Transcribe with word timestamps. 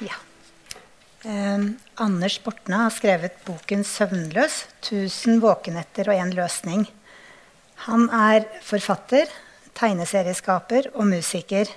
Ja. 0.00 0.16
Eh, 1.24 1.64
Anders 1.94 2.38
Bortne 2.44 2.78
har 2.86 2.90
skrevet 2.90 3.36
boken 3.44 3.82
'Søvnløs'. 3.84 4.64
'1000 4.80 5.42
våkenetter 5.42 6.08
og 6.08 6.16
én 6.16 6.32
løsning'. 6.32 6.86
Han 7.84 8.08
er 8.08 8.46
forfatter, 8.62 9.28
tegneserieskaper 9.74 10.88
og 10.94 11.06
musiker. 11.06 11.68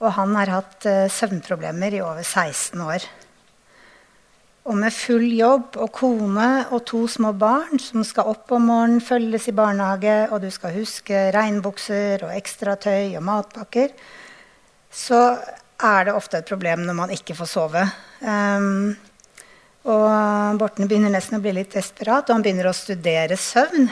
Og 0.00 0.12
han 0.12 0.34
har 0.34 0.50
hatt 0.50 0.86
eh, 0.86 1.06
søvnproblemer 1.06 1.94
i 1.94 2.00
over 2.00 2.22
16 2.22 2.80
år. 2.80 3.06
Og 4.64 4.74
med 4.74 4.92
full 4.92 5.30
jobb 5.32 5.76
og 5.76 5.92
kone 5.92 6.66
og 6.70 6.84
to 6.86 7.06
små 7.06 7.32
barn 7.38 7.78
som 7.78 8.02
skal 8.04 8.26
opp 8.34 8.50
om 8.50 8.66
morgenen, 8.66 9.00
følges 9.00 9.48
i 9.48 9.54
barnehage, 9.54 10.28
og 10.32 10.42
du 10.42 10.50
skal 10.50 10.74
huske 10.74 11.30
regnbukser 11.30 12.26
og 12.26 12.34
ekstratøy 12.34 13.16
og 13.16 13.22
matpakker, 13.22 13.94
så 14.90 15.38
er 15.78 16.08
det 16.08 16.16
ofte 16.16 16.40
et 16.40 16.48
problem 16.48 16.82
når 16.86 16.96
man 16.96 17.12
ikke 17.14 17.36
får 17.38 17.50
sove. 17.52 17.84
Um, 18.22 18.96
og 19.88 20.58
Borten 20.60 20.88
begynner 20.90 21.12
nesten 21.14 21.38
å 21.38 21.42
bli 21.42 21.54
litt 21.54 21.76
desperat, 21.76 22.26
og 22.28 22.36
han 22.36 22.44
begynner 22.44 22.68
å 22.70 22.76
studere 22.76 23.38
søvn. 23.38 23.88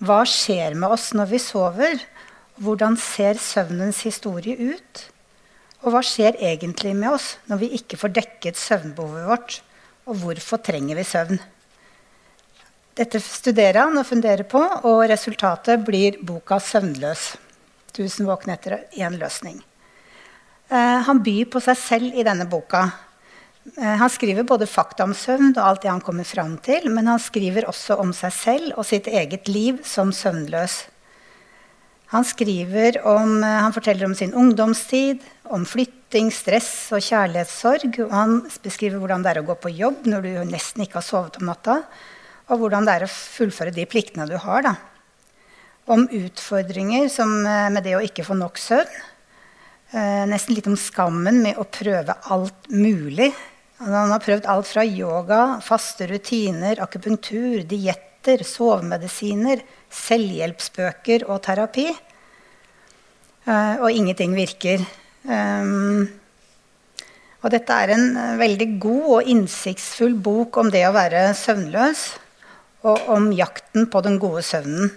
Hva 0.00 0.22
skjer 0.24 0.74
med 0.80 0.96
oss 0.96 1.10
når 1.12 1.30
vi 1.34 1.42
sover? 1.42 2.00
Hvordan 2.60 2.96
ser 3.00 3.40
søvnens 3.40 4.00
historie 4.06 4.56
ut? 4.56 5.04
Og 5.84 5.94
hva 5.94 6.02
skjer 6.04 6.40
egentlig 6.40 6.94
med 6.96 7.12
oss 7.12 7.34
når 7.48 7.62
vi 7.62 7.70
ikke 7.76 8.00
får 8.00 8.16
dekket 8.16 8.60
søvnbehovet 8.60 9.28
vårt? 9.28 9.60
Og 10.08 10.16
hvorfor 10.24 10.60
trenger 10.64 10.96
vi 10.96 11.06
søvn? 11.06 11.40
Dette 13.00 13.20
studerer 13.22 13.84
han 13.84 13.96
og 14.00 14.08
funderer 14.08 14.44
på, 14.48 14.60
og 14.60 15.06
resultatet 15.08 15.80
blir 15.86 16.18
boka 16.20 16.58
'Søvnløs'. 16.58 17.36
1000 17.94 18.26
våkne 18.26 18.54
etter 18.54 18.84
én 18.96 19.16
løsning. 19.18 19.60
Eh, 20.70 21.00
han 21.02 21.18
byr 21.18 21.48
på 21.50 21.58
seg 21.64 21.78
selv 21.78 22.14
i 22.14 22.22
denne 22.26 22.46
boka. 22.46 22.84
Eh, 23.74 23.96
han 23.98 24.10
skriver 24.12 24.46
både 24.46 24.68
fakta 24.70 25.02
om 25.02 25.14
søvn 25.18 25.50
og 25.56 25.64
alt 25.64 25.82
det 25.82 25.90
han 25.90 26.04
kommer 26.04 26.26
fram 26.28 26.54
til, 26.62 26.86
men 26.94 27.10
han 27.10 27.18
skriver 27.18 27.66
også 27.66 27.98
om 27.98 28.12
seg 28.14 28.36
selv 28.36 28.78
og 28.78 28.86
sitt 28.86 29.10
eget 29.10 29.50
liv 29.50 29.82
som 29.82 30.14
søvnløs. 30.14 30.84
Han, 32.14 32.22
om, 32.22 33.42
eh, 33.42 33.58
han 33.66 33.74
forteller 33.74 34.06
om 34.06 34.14
sin 34.14 34.34
ungdomstid, 34.34 35.26
om 35.50 35.66
flytting, 35.66 36.30
stress 36.30 36.92
og 36.94 37.02
kjærlighetssorg. 37.02 37.98
Og 38.06 38.14
han 38.14 38.40
beskriver 38.62 39.02
hvordan 39.02 39.26
det 39.26 39.34
er 39.34 39.42
å 39.42 39.46
gå 39.50 39.58
på 39.58 39.74
jobb 39.74 40.06
når 40.06 40.22
du 40.22 40.32
nesten 40.54 40.86
ikke 40.86 41.02
har 41.02 41.06
sovet 41.06 41.42
om 41.42 41.50
natta. 41.50 41.82
Og 42.50 42.62
hvordan 42.62 42.86
det 42.86 42.94
er 42.94 43.06
å 43.06 43.10
fullføre 43.10 43.74
de 43.74 43.86
pliktene 43.90 44.26
du 44.30 44.36
har. 44.38 44.62
Da. 44.62 44.74
Om 45.90 46.06
utfordringer 46.06 47.10
med 47.70 47.82
det 47.82 47.98
å 47.98 48.02
ikke 48.06 48.26
få 48.26 48.38
nok 48.38 48.58
søvn. 48.58 49.00
Eh, 49.90 50.24
nesten 50.30 50.54
litt 50.54 50.68
om 50.70 50.76
skammen 50.78 51.40
med 51.42 51.58
å 51.58 51.66
prøve 51.66 52.14
alt 52.30 52.68
mulig. 52.70 53.32
Han 53.80 54.12
har 54.12 54.22
prøvd 54.22 54.46
alt 54.52 54.68
fra 54.70 54.84
yoga, 54.86 55.40
faste 55.64 56.06
rutiner, 56.06 56.78
akupunktur, 56.84 57.64
dietter, 57.66 58.44
sovemedisiner 58.46 59.64
selvhjelpsbøker 59.90 61.26
og 61.28 61.42
terapi. 61.44 61.88
Uh, 63.48 63.80
og 63.80 63.90
ingenting 63.90 64.34
virker. 64.36 64.82
Um, 65.24 66.06
og 67.40 67.52
dette 67.54 67.76
er 67.82 67.94
en 67.94 68.06
veldig 68.38 68.68
god 68.82 69.06
og 69.16 69.30
innsiktsfull 69.32 70.14
bok 70.20 70.60
om 70.60 70.70
det 70.70 70.84
å 70.86 70.94
være 70.94 71.30
søvnløs, 71.34 72.04
og 72.84 73.08
om 73.16 73.30
jakten 73.36 73.88
på 73.90 74.04
den 74.04 74.20
gode 74.20 74.44
søvnen. 74.46 74.92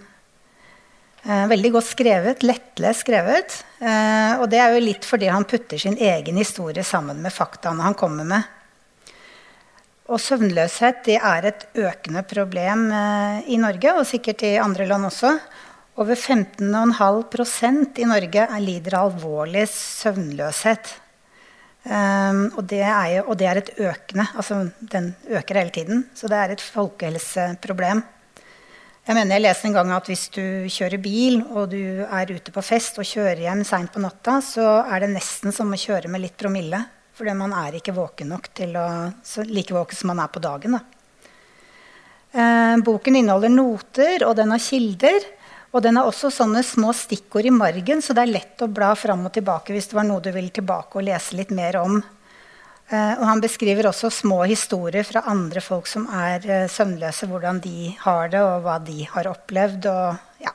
Uh, 1.23 1.45
veldig 1.47 1.69
godt 1.77 1.87
skrevet, 1.87 2.41
lettlest 2.43 3.05
skrevet. 3.05 3.53
Uh, 3.79 4.41
og 4.41 4.49
det 4.51 4.59
er 4.59 4.73
jo 4.75 4.81
litt 4.83 5.05
fordi 5.07 5.29
han 5.31 5.47
putter 5.47 5.79
sin 5.79 5.95
egen 5.95 6.35
historie 6.35 6.83
sammen 6.83 7.21
med 7.23 7.31
faktaene 7.31 7.85
han 7.85 7.95
kommer 7.95 8.27
med. 8.27 8.49
Og 10.11 10.19
søvnløshet 10.19 11.05
det 11.07 11.15
er 11.15 11.45
et 11.47 11.61
økende 11.79 12.25
problem 12.27 12.89
eh, 12.91 13.37
i 13.55 13.57
Norge, 13.57 13.93
og 13.95 14.03
sikkert 14.05 14.43
i 14.43 14.57
andre 14.59 14.83
land 14.89 15.07
også. 15.07 15.31
Over 16.03 16.19
15,5% 16.19 18.01
i 18.03 18.07
Norge 18.11 18.47
lider 18.59 18.97
av 18.99 19.13
alvorlig 19.13 19.63
søvnløshet. 19.71 20.91
Og, 21.87 22.59
det 22.67 22.81
jo, 22.83 23.23
og, 23.23 23.33
det 23.39 23.47
er 23.47 23.61
et 23.61 23.71
økende. 23.79 24.27
Altså, 24.35 24.59
den 24.91 25.13
øker 25.31 25.61
hele 25.61 25.73
tiden. 25.79 26.03
Så 26.19 26.27
det 26.27 26.41
er 26.41 26.51
et 26.51 26.67
folkehelseproblem. 26.75 28.03
Jeg 29.03 29.17
mener 29.17 29.35
jeg 29.35 29.43
leste 29.43 29.67
en 29.67 29.73
gang 29.75 29.89
at 29.91 30.05
hvis 30.07 30.29
du 30.31 30.43
kjører 30.71 31.01
bil 31.03 31.41
og 31.43 31.73
du 31.73 32.05
er 32.07 32.29
ute 32.31 32.53
på 32.55 32.61
fest 32.63 32.95
og 33.01 33.07
kjører 33.07 33.41
hjem 33.43 33.65
seint 33.67 33.91
på 33.91 33.99
natta, 33.99 34.37
så 34.39 34.67
er 34.87 35.03
det 35.03 35.09
nesten 35.11 35.51
som 35.51 35.73
å 35.75 35.79
kjøre 35.79 36.07
med 36.07 36.23
litt 36.23 36.37
promille. 36.39 36.79
Fordi 37.13 37.33
man 37.35 37.51
er 37.51 37.75
ikke 37.75 37.93
våken 37.97 38.31
nok 38.31 38.47
til 38.55 38.77
å 38.79 38.85
like 39.51 39.75
våken 39.75 39.99
som 39.99 40.13
man 40.13 40.23
er 40.23 40.31
på 40.31 40.41
dagen. 40.45 40.79
Eh, 42.31 42.77
boken 42.87 43.19
inneholder 43.19 43.51
noter, 43.51 44.23
og 44.23 44.37
den 44.39 44.55
har 44.55 44.63
kilder. 44.63 45.27
Og 45.73 45.83
den 45.83 45.99
har 45.99 46.07
også 46.07 46.31
sånne 46.31 46.63
små 46.63 46.95
stikkord 46.95 47.49
i 47.49 47.53
margen, 47.53 47.99
så 47.99 48.15
det 48.15 48.23
er 48.23 48.35
lett 48.37 48.63
å 48.63 48.71
bla 48.71 48.93
fram 48.95 49.27
og 49.27 49.33
tilbake 49.35 49.75
hvis 49.75 49.91
det 49.91 49.99
var 49.99 50.07
noe 50.07 50.23
du 50.23 50.31
ville 50.31 50.53
tilbake 50.53 50.95
og 50.95 51.09
lese 51.09 51.35
litt 51.35 51.51
mer 51.51 51.81
om. 51.81 51.99
Eh, 52.91 53.13
og 53.15 53.23
han 53.25 53.41
beskriver 53.43 53.87
også 53.87 54.11
små 54.11 54.41
historier 54.49 55.05
fra 55.07 55.23
andre 55.31 55.63
folk 55.63 55.87
som 55.89 56.05
er 56.11 56.43
eh, 56.43 56.65
søvnløse, 56.71 57.29
hvordan 57.31 57.61
de 57.63 57.93
har 58.03 58.33
det, 58.33 58.41
og 58.43 58.65
hva 58.65 58.77
de 58.83 59.07
har 59.13 59.29
opplevd. 59.31 59.87
og 59.87 60.43
ja. 60.43 60.51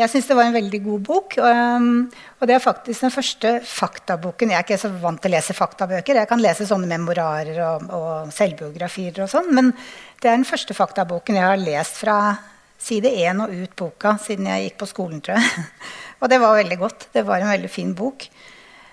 jeg 0.00 0.10
syns 0.10 0.26
det 0.28 0.36
var 0.36 0.48
en 0.48 0.56
veldig 0.58 0.80
god 0.84 1.06
bok. 1.06 1.38
Um, 1.38 2.10
og 2.40 2.50
det 2.50 2.56
er 2.56 2.64
faktisk 2.64 3.06
den 3.06 3.14
første 3.14 3.54
faktaboken. 3.64 4.50
Jeg 4.50 4.58
er 4.58 4.66
ikke 4.66 4.80
så 4.82 4.90
vant 5.00 5.22
til 5.22 5.30
å 5.30 5.36
lese 5.36 5.56
faktabøker. 5.56 6.20
Jeg 6.20 6.28
kan 6.28 6.42
lese 6.42 6.66
sånne 6.68 6.90
memorarer 6.90 7.62
og, 7.70 7.88
og 7.94 8.34
selvbiografier 8.34 9.22
og 9.24 9.30
sånn. 9.30 9.52
Men 9.54 9.72
det 10.18 10.28
er 10.28 10.36
den 10.40 10.48
første 10.48 10.76
faktaboken 10.76 11.38
jeg 11.38 11.48
har 11.48 11.62
lest 11.62 12.02
fra 12.02 12.18
side 12.78 13.10
én 13.10 13.40
og 13.42 13.54
ut 13.54 13.74
boka 13.78 14.16
siden 14.22 14.46
jeg 14.50 14.68
gikk 14.68 14.78
på 14.82 14.92
skolen, 14.92 15.22
tror 15.22 15.38
jeg. 15.38 15.66
Og 16.22 16.30
det 16.30 16.38
var 16.42 16.58
veldig 16.58 16.78
godt. 16.78 17.08
Det 17.14 17.22
var 17.26 17.42
en 17.42 17.52
veldig 17.52 17.70
fin 17.70 17.90
bok. 17.94 18.26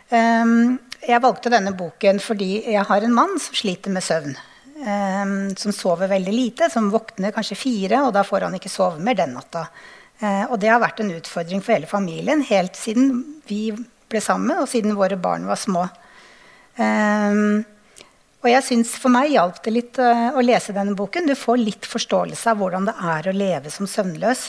Um, 0.09 0.77
jeg 1.05 1.21
valgte 1.21 1.51
denne 1.53 1.73
boken 1.77 2.19
fordi 2.21 2.59
jeg 2.73 2.85
har 2.85 3.05
en 3.05 3.15
mann 3.15 3.39
som 3.41 3.57
sliter 3.57 3.93
med 3.93 4.05
søvn. 4.05 4.35
Um, 4.75 5.53
som 5.57 5.73
sover 5.73 6.11
veldig 6.11 6.33
lite, 6.33 6.69
som 6.69 6.91
våkner 6.93 7.33
kanskje 7.33 7.57
fire, 7.57 8.01
og 8.05 8.13
da 8.13 8.25
får 8.27 8.47
han 8.47 8.57
ikke 8.57 8.71
sove 8.73 9.01
mer 9.01 9.17
den 9.17 9.33
natta. 9.37 9.67
Eh, 10.23 10.43
og 10.47 10.59
det 10.61 10.69
har 10.71 10.79
vært 10.79 11.01
en 11.03 11.11
utfordring 11.11 11.61
for 11.63 11.75
hele 11.75 11.89
familien 11.89 12.43
helt 12.47 12.77
siden 12.79 13.17
vi 13.49 13.67
ble 13.75 14.21
sammen, 14.23 14.53
og 14.61 14.69
siden 14.71 14.95
våre 14.95 15.17
barn 15.19 15.47
var 15.49 15.59
små. 15.59 15.87
Um, 16.75 17.63
og 18.43 18.49
jeg 18.51 18.63
synes 18.67 18.89
For 18.99 19.09
meg 19.09 19.29
hjalp 19.31 19.61
det 19.63 19.71
litt 19.71 19.97
uh, 19.97 20.35
å 20.35 20.43
lese 20.43 20.75
denne 20.75 20.95
boken. 20.97 21.27
Du 21.27 21.35
får 21.39 21.57
litt 21.61 21.87
forståelse 21.87 22.51
av 22.51 22.59
hvordan 22.59 22.87
det 22.89 22.95
er 23.15 23.29
å 23.29 23.35
leve 23.35 23.71
som 23.73 23.87
søvnløs. 23.89 24.43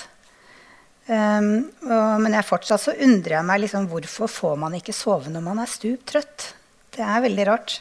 Um, 1.06 1.68
og, 1.86 2.22
men 2.24 2.34
jeg 2.34 2.48
fortsatt 2.48 2.82
så 2.82 2.92
undrer 3.06 3.36
jeg 3.36 3.46
meg 3.46 3.60
liksom, 3.62 3.84
hvorfor 3.92 4.30
får 4.30 4.56
man 4.58 4.74
ikke 4.74 4.94
sove 4.96 5.30
når 5.30 5.44
man 5.44 5.60
er 5.62 5.70
stuptrøtt. 5.70 6.48
Det 6.96 7.04
er 7.06 7.22
veldig 7.22 7.44
rart. 7.46 7.76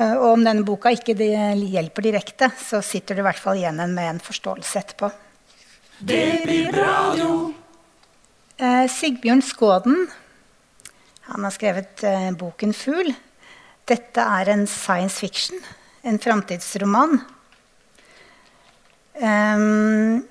Uh, 0.00 0.16
og 0.16 0.26
om 0.32 0.42
denne 0.46 0.66
boka 0.66 0.90
ikke 0.90 1.14
hjelper 1.14 2.08
direkte, 2.08 2.50
så 2.58 2.82
sitter 2.82 3.14
du 3.14 3.22
i 3.22 3.26
hvert 3.28 3.38
fall 3.38 3.60
igjen 3.60 3.78
med 3.94 4.08
en 4.08 4.22
forståelse 4.22 4.82
etterpå. 4.82 5.12
Det 6.02 6.24
blir 6.42 6.74
radio. 6.74 7.52
Uh, 8.58 8.86
Sigbjørn 8.90 9.44
Skåden 9.46 10.02
han 11.30 11.46
har 11.46 11.54
skrevet 11.54 12.02
uh, 12.02 12.32
boken 12.34 12.74
'Fugl'. 12.74 13.14
Dette 13.86 14.22
er 14.22 14.50
en 14.50 14.66
science 14.66 15.18
fiction, 15.18 15.58
en 16.02 16.18
framtidsroman. 16.18 17.20
Um, 19.14 20.22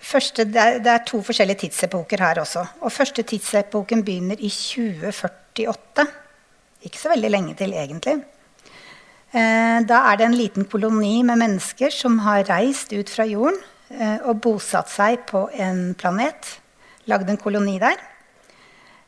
første, 0.00 0.44
det, 0.44 0.60
er, 0.60 0.78
det, 0.82 0.92
er, 0.92 1.06
to 1.06 1.22
forskjellige 1.22 1.66
tidsepoker 1.66 2.22
her 2.24 2.40
også. 2.42 2.64
Og 2.80 2.92
første 2.92 3.22
tidsepoken 3.22 4.04
begynner 4.04 4.40
i 4.40 4.50
2048. 4.50 6.06
Ikke 6.88 6.98
så 6.98 7.12
veldig 7.12 7.30
lenge 7.30 7.54
til, 7.58 7.74
egentlig. 7.76 8.20
Eh, 9.30 9.78
da 9.86 10.04
er 10.10 10.16
det 10.18 10.26
en 10.26 10.38
liten 10.38 10.64
koloni 10.64 11.20
med 11.22 11.38
mennesker 11.38 11.92
som 11.94 12.18
har 12.24 12.48
reist 12.50 12.92
ut 12.96 13.12
fra 13.12 13.28
jorden 13.28 13.60
Eh, 13.90 14.20
og 14.30 14.38
bosatt 14.44 14.90
seg 14.90 15.24
på 15.26 15.48
en 15.58 15.90
planet. 15.98 16.46
Lagd 17.10 17.30
en 17.30 17.40
koloni 17.40 17.74
der. 17.82 17.98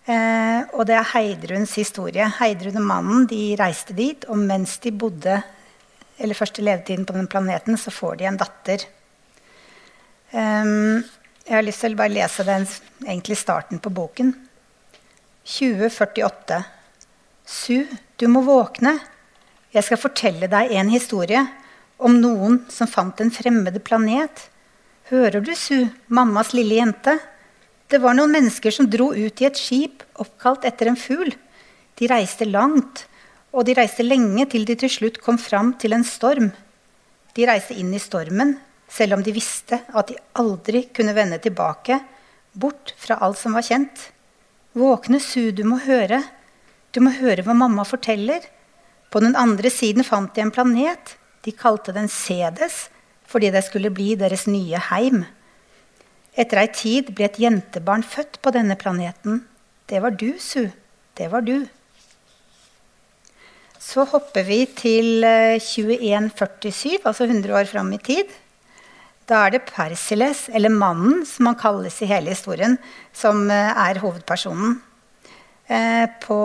Eh, 0.02 0.62
og 0.74 0.88
det 0.88 0.96
er 0.98 1.10
Heidruns 1.12 1.76
historie. 1.78 2.26
Heidrun 2.40 2.80
og 2.80 2.88
mannen 2.88 3.28
de 3.30 3.54
reiste 3.60 3.94
dit, 3.94 4.26
og 4.26 4.40
mens 4.42 4.80
de 4.82 4.90
bodde 4.90 5.38
eller 6.22 6.38
første 6.38 6.62
levetiden 6.62 7.06
på 7.06 7.14
den 7.14 7.28
planeten, 7.30 7.78
så 7.78 7.90
får 7.94 8.18
de 8.18 8.26
en 8.28 8.36
datter. 8.38 8.84
Um, 10.32 11.02
jeg 11.44 11.56
har 11.58 11.64
lyst 11.66 11.84
til 11.84 11.92
å 11.92 12.00
bare 12.00 12.14
lese 12.14 12.44
den 12.48 12.64
egentlig 13.04 13.36
starten 13.40 13.80
på 13.82 13.92
boken. 13.92 14.32
2048. 15.44 16.62
Su, 17.44 17.82
du 18.16 18.28
må 18.32 18.44
våkne. 18.46 18.94
Jeg 19.72 19.84
skal 19.84 20.00
fortelle 20.00 20.48
deg 20.48 20.72
en 20.76 20.92
historie 20.92 21.42
om 22.02 22.16
noen 22.20 22.62
som 22.72 22.88
fant 22.90 23.20
en 23.20 23.32
fremmede 23.32 23.80
planet 23.84 24.48
Hører 25.10 25.42
du, 25.44 25.50
Su, 25.58 25.88
mammas 26.08 26.54
lille 26.56 26.78
jente? 26.78 27.18
Det 27.90 27.98
var 28.00 28.14
noen 28.16 28.32
mennesker 28.32 28.72
som 28.72 28.86
dro 28.88 29.10
ut 29.12 29.40
i 29.42 29.48
et 29.48 29.58
skip 29.58 30.04
oppkalt 30.22 30.64
etter 30.64 30.88
en 30.88 30.96
fugl. 30.96 31.34
De 32.00 32.08
reiste 32.08 32.46
langt, 32.48 33.02
og 33.52 33.66
de 33.68 33.74
reiste 33.76 34.06
lenge 34.06 34.46
til 34.54 34.64
de 34.64 34.76
til 34.78 34.92
slutt 34.94 35.18
kom 35.20 35.36
fram 35.36 35.74
til 35.82 35.92
en 35.92 36.06
storm. 36.06 36.52
De 37.36 37.48
reiste 37.50 37.76
inn 37.76 37.92
i 37.92 38.00
stormen, 38.00 38.54
selv 38.92 39.16
om 39.16 39.22
de 39.24 39.32
visste 39.34 39.80
at 39.88 40.10
de 40.10 40.18
aldri 40.38 40.84
kunne 40.94 41.14
vende 41.16 41.40
tilbake, 41.42 41.98
bort 42.52 42.92
fra 43.00 43.16
alt 43.24 43.40
som 43.40 43.56
var 43.56 43.64
kjent. 43.64 44.10
Våkne, 44.76 45.20
Su, 45.20 45.50
du 45.52 45.64
må 45.68 45.80
høre. 45.86 46.20
Du 46.92 47.00
må 47.00 47.12
høre 47.16 47.44
hva 47.44 47.56
mamma 47.56 47.86
forteller. 47.88 48.44
På 49.12 49.20
den 49.24 49.36
andre 49.36 49.72
siden 49.72 50.04
fant 50.04 50.34
de 50.36 50.44
en 50.44 50.52
planet. 50.52 51.16
De 51.44 51.54
kalte 51.56 51.94
den 51.96 52.10
Cedes 52.12 52.88
fordi 53.32 53.48
det 53.48 53.62
skulle 53.64 53.88
bli 53.88 54.10
deres 54.20 54.44
nye 54.44 54.76
heim. 54.90 55.22
Etter 56.36 56.58
ei 56.60 56.68
tid 56.68 57.14
ble 57.16 57.24
et 57.30 57.38
jentebarn 57.40 58.04
født 58.04 58.42
på 58.44 58.52
denne 58.52 58.76
planeten. 58.76 59.40
Det 59.88 60.02
var 60.04 60.12
du, 60.20 60.34
Su. 60.36 60.66
Det 61.16 61.30
var 61.32 61.44
du. 61.44 61.64
Så 63.80 64.04
hopper 64.12 64.44
vi 64.46 64.60
til 64.76 65.24
2147, 65.24 66.92
eh, 66.92 67.08
altså 67.08 67.24
100 67.24 67.56
år 67.56 67.68
fram 67.72 67.88
i 67.96 68.00
tid. 68.04 68.28
Da 69.30 69.44
er 69.46 69.54
det 69.54 69.66
Persiles, 69.68 70.48
eller 70.52 70.72
mannen, 70.72 71.22
som 71.28 71.50
han 71.50 71.58
kalles 71.58 72.00
i 72.02 72.08
hele 72.10 72.34
historien, 72.34 72.74
som 73.14 73.44
eh, 73.50 73.82
er 73.84 74.00
hovedpersonen. 74.02 74.80
Eh, 75.70 76.06
på 76.24 76.38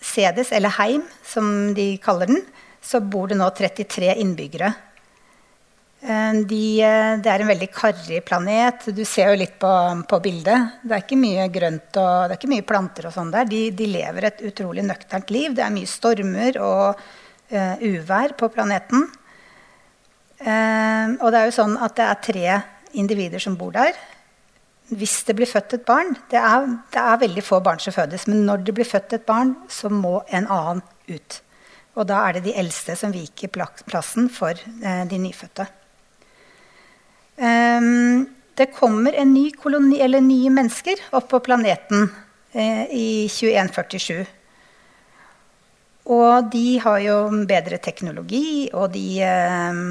Sedes, 0.00 0.52
eller 0.56 0.72
Heim, 0.78 1.04
som 1.26 1.74
de 1.76 1.90
kaller 2.02 2.30
den, 2.30 2.44
så 2.80 3.02
bor 3.04 3.28
det 3.28 3.36
nå 3.36 3.50
33 3.52 4.14
innbyggere. 4.22 4.72
Eh, 6.00 6.40
de, 6.48 6.62
det 7.20 7.30
er 7.32 7.44
en 7.44 7.52
veldig 7.52 7.68
karrig 7.76 8.22
planet. 8.24 8.88
Du 8.96 9.04
ser 9.04 9.34
jo 9.34 9.42
litt 9.42 9.58
på, 9.60 9.74
på, 10.08 10.22
bildet. 10.24 10.80
Det 10.80 10.96
er 10.96 11.04
ikke 11.04 11.20
mye 11.20 11.46
grønt 11.52 12.00
og 12.00 12.10
det 12.24 12.32
er 12.32 12.40
ikke 12.40 12.52
mye 12.54 12.68
planter 12.72 13.10
og 13.10 13.16
sånn 13.18 13.32
der. 13.34 13.48
De, 13.52 13.66
de, 13.76 13.92
lever 13.98 14.30
et 14.30 14.44
utrolig 14.48 14.86
nøkternt 14.88 15.34
liv. 15.34 15.52
Det 15.58 15.66
er 15.66 15.74
mye 15.74 15.90
stormer 15.90 16.60
og 16.62 17.02
uh, 17.52 17.74
uvær 17.84 18.32
på 18.38 18.48
planeten. 18.54 19.08
Uh, 20.38 21.18
og 21.18 21.32
det 21.32 21.40
er 21.40 21.48
jo 21.48 21.56
sånn 21.56 21.74
at 21.82 21.96
det 21.98 22.06
er 22.06 22.22
tre 22.22 22.60
individer 22.98 23.42
som 23.42 23.56
bor 23.58 23.72
der. 23.74 23.96
Hvis 24.88 25.20
det 25.28 25.34
blir 25.36 25.50
født 25.50 25.74
et 25.76 25.84
barn 25.84 26.14
det 26.30 26.38
er, 26.40 26.64
det 26.94 27.00
er 27.02 27.20
veldig 27.20 27.42
få 27.44 27.58
barn 27.64 27.82
som 27.82 27.92
fødes, 27.92 28.24
men 28.30 28.46
når 28.46 28.62
det 28.64 28.76
blir 28.78 28.88
født 28.88 29.18
et 29.18 29.26
barn, 29.28 29.56
så 29.68 29.90
må 29.92 30.22
en 30.30 30.46
annen 30.46 30.80
ut. 31.10 31.40
Og 31.98 32.06
da 32.08 32.22
er 32.24 32.38
det 32.38 32.46
de 32.46 32.56
eldste 32.60 32.94
som 32.96 33.12
viker 33.12 33.50
plassen 33.50 34.30
for 34.32 34.54
uh, 34.54 35.04
de 35.10 35.20
nyfødte. 35.20 35.66
Um, 37.38 38.26
det 38.58 38.72
kommer 38.74 39.14
en 39.14 39.30
ny 39.34 39.50
koloni, 39.54 40.00
eller 40.02 40.24
nye 40.24 40.50
mennesker 40.50 40.98
opp 41.14 41.28
på 41.30 41.38
planeten 41.46 42.08
eh, 42.50 42.90
i 42.90 43.08
2147. 43.30 44.24
Og 46.10 46.48
de 46.50 46.78
har 46.82 46.98
jo 47.04 47.18
bedre 47.46 47.78
teknologi, 47.84 48.66
og 48.72 48.90
de, 48.96 49.04
eh, 49.22 49.82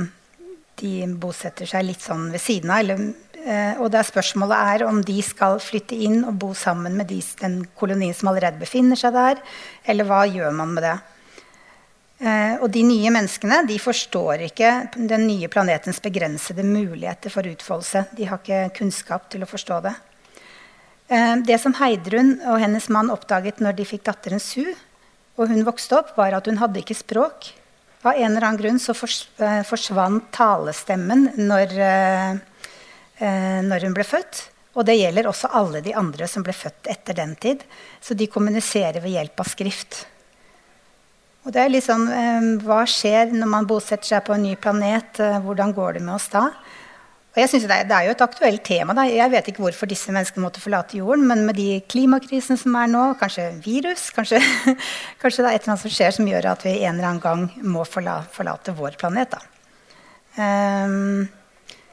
de 0.82 1.08
bosetter 1.20 1.70
seg 1.70 1.86
litt 1.88 2.04
sånn 2.04 2.30
ved 2.34 2.42
siden 2.44 2.72
av. 2.74 2.84
Eller, 2.84 3.04
eh, 3.44 3.82
og 3.82 3.92
det 3.92 4.02
er 4.02 4.10
spørsmålet 4.10 4.74
er 4.76 4.86
om 4.88 5.02
de 5.06 5.18
skal 5.26 5.60
flytte 5.64 5.98
inn 6.08 6.24
og 6.24 6.40
bo 6.42 6.54
sammen 6.58 6.98
med 6.98 7.10
de, 7.12 7.20
den 7.42 7.62
kolonien 7.78 8.16
som 8.18 8.32
allerede 8.32 8.62
befinner 8.62 9.00
seg 9.00 9.16
der, 9.18 9.42
eller 9.86 10.10
hva 10.10 10.24
gjør 10.30 10.56
man 10.58 10.76
med 10.76 10.88
det? 10.88 10.98
Eh, 12.18 12.56
og 12.66 12.72
de 12.74 12.82
nye 12.82 13.12
menneskene 13.14 13.60
de 13.70 13.76
forstår 13.78 14.48
ikke 14.48 14.72
den 14.96 15.28
nye 15.30 15.50
planetens 15.54 16.00
begrensede 16.02 16.66
muligheter 16.66 17.30
for 17.30 17.46
utfoldelse. 17.46 18.08
De 18.18 18.26
har 18.26 18.42
ikke 18.42 18.80
kunnskap 18.80 19.28
til 19.30 19.46
å 19.46 19.50
forstå 19.50 19.78
det. 19.86 19.94
Eh, 21.14 21.36
det 21.46 21.60
som 21.62 21.76
Heidrun 21.78 22.40
og 22.50 22.58
hennes 22.64 22.90
mann 22.90 23.14
oppdaget 23.14 23.62
når 23.62 23.78
de 23.78 23.86
fikk 23.86 24.08
datteren 24.10 24.42
Su, 24.42 24.66
og 25.38 25.52
hun 25.52 25.62
vokste 25.68 26.00
opp, 26.00 26.16
var 26.18 26.34
at 26.34 26.50
hun 26.50 26.58
hadde 26.58 26.82
ikke 26.82 26.98
språk. 26.98 27.52
Av 28.08 28.16
en 28.16 28.32
eller 28.32 28.48
annen 28.48 28.62
grunn 28.62 28.82
så 28.82 28.96
eh, 28.96 29.64
forsvant 29.68 30.30
talestemmen 30.36 31.32
når, 31.38 31.74
når 33.68 33.88
hun 33.88 33.96
ble 33.98 34.06
født. 34.08 34.44
Og 34.78 34.86
det 34.86 35.00
gjelder 35.00 35.28
også 35.28 35.50
alle 35.58 35.82
de 35.82 35.96
andre 35.98 36.28
som 36.30 36.44
ble 36.46 36.54
født 36.54 36.88
etter 36.92 37.18
den 37.18 37.34
tid. 37.42 37.64
Så 38.00 38.14
de 38.14 38.30
kommuniserer 38.30 39.02
ved 39.02 39.16
hjelp 39.16 39.42
av 39.42 39.50
skrift. 39.50 40.04
Og 41.48 41.54
det 41.56 41.62
er 41.64 41.72
litt 41.72 41.86
sånn, 41.86 42.10
eh, 42.12 42.48
Hva 42.60 42.82
skjer 42.84 43.32
når 43.32 43.48
man 43.48 43.68
bosetter 43.68 44.06
seg 44.06 44.26
på 44.28 44.36
en 44.36 44.44
ny 44.44 44.56
planet? 44.60 45.20
Eh, 45.24 45.40
hvordan 45.40 45.74
går 45.74 45.94
det 45.98 46.04
med 46.04 46.16
oss 46.16 46.28
da? 46.28 46.52
Og 47.38 47.44
jeg 47.44 47.52
synes 47.52 47.68
det, 47.70 47.76
er, 47.76 47.86
det 47.86 47.94
er 47.94 48.06
jo 48.08 48.14
et 48.16 48.22
aktuelt 48.26 48.64
tema. 48.66 48.96
Da. 48.98 49.04
Jeg 49.06 49.30
vet 49.30 49.50
ikke 49.52 49.62
hvorfor 49.62 49.86
disse 49.86 50.10
menneskene 50.10 50.42
måtte 50.42 50.62
forlate 50.64 50.98
jorden, 50.98 51.28
men 51.30 51.44
med 51.46 51.54
de 51.60 51.84
klimakrisene 51.86 52.58
som 52.58 52.74
er 52.82 52.90
nå, 52.90 53.04
kanskje 53.20 53.46
virus, 53.62 54.08
kanskje, 54.16 54.40
kanskje 55.22 55.46
det 55.46 55.52
er 55.52 55.60
et 55.60 55.68
eller 55.68 55.76
annet 55.76 55.84
som 55.84 55.94
skjer 55.94 56.16
som 56.18 56.32
gjør 56.32 56.48
at 56.56 56.66
vi 56.66 56.74
en 56.80 56.96
eller 56.96 57.12
annen 57.12 57.22
gang 57.22 57.46
må 57.62 57.86
forla, 57.86 58.24
forlate 58.34 58.74
vår 58.74 58.98
planet. 58.98 59.38
Um, 60.34 61.28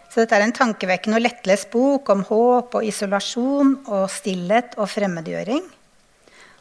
så 0.09 0.23
dette 0.25 0.41
er 0.41 0.47
en 0.47 0.57
tankevekkende 0.57 1.21
og 1.21 1.27
lettlest 1.27 1.69
bok 1.77 2.09
om 2.17 2.25
håp 2.25 2.81
og 2.81 2.89
isolasjon 2.89 3.77
og 3.85 4.09
stillhet 4.17 4.79
og 4.81 4.89
fremmedgjøring. 4.97 5.61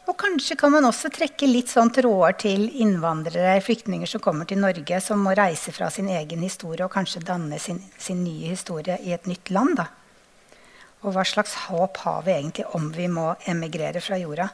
Og 0.04 0.16
kanskje 0.20 0.56
kan 0.60 0.72
man 0.74 0.84
også 0.84 1.08
trekke 1.12 1.46
litt 1.48 1.70
sånn 1.72 1.88
tråder 1.94 2.34
til 2.42 2.66
innvandrere, 2.84 3.56
flyktninger 3.64 4.08
som 4.10 4.20
kommer 4.24 4.44
til 4.48 4.60
Norge, 4.60 4.98
som 5.00 5.22
må 5.24 5.32
reise 5.36 5.72
fra 5.72 5.88
sin 5.92 6.10
egen 6.12 6.44
historie 6.44 6.84
og 6.84 6.92
kanskje 6.92 7.24
danne 7.24 7.56
sin, 7.62 7.80
sin 7.96 8.20
nye 8.20 8.50
historie 8.52 8.98
i 9.00 9.14
et 9.16 9.24
nytt 9.30 9.48
land. 9.54 9.78
Da. 9.80 9.88
Og 11.04 11.16
hva 11.16 11.24
slags 11.24 11.56
håp 11.70 12.02
har 12.04 12.20
vi 12.26 12.36
egentlig 12.36 12.68
om 12.76 12.90
vi 12.92 13.08
må 13.08 13.30
emigrere 13.48 14.04
fra 14.04 14.20
jorda? 14.20 14.50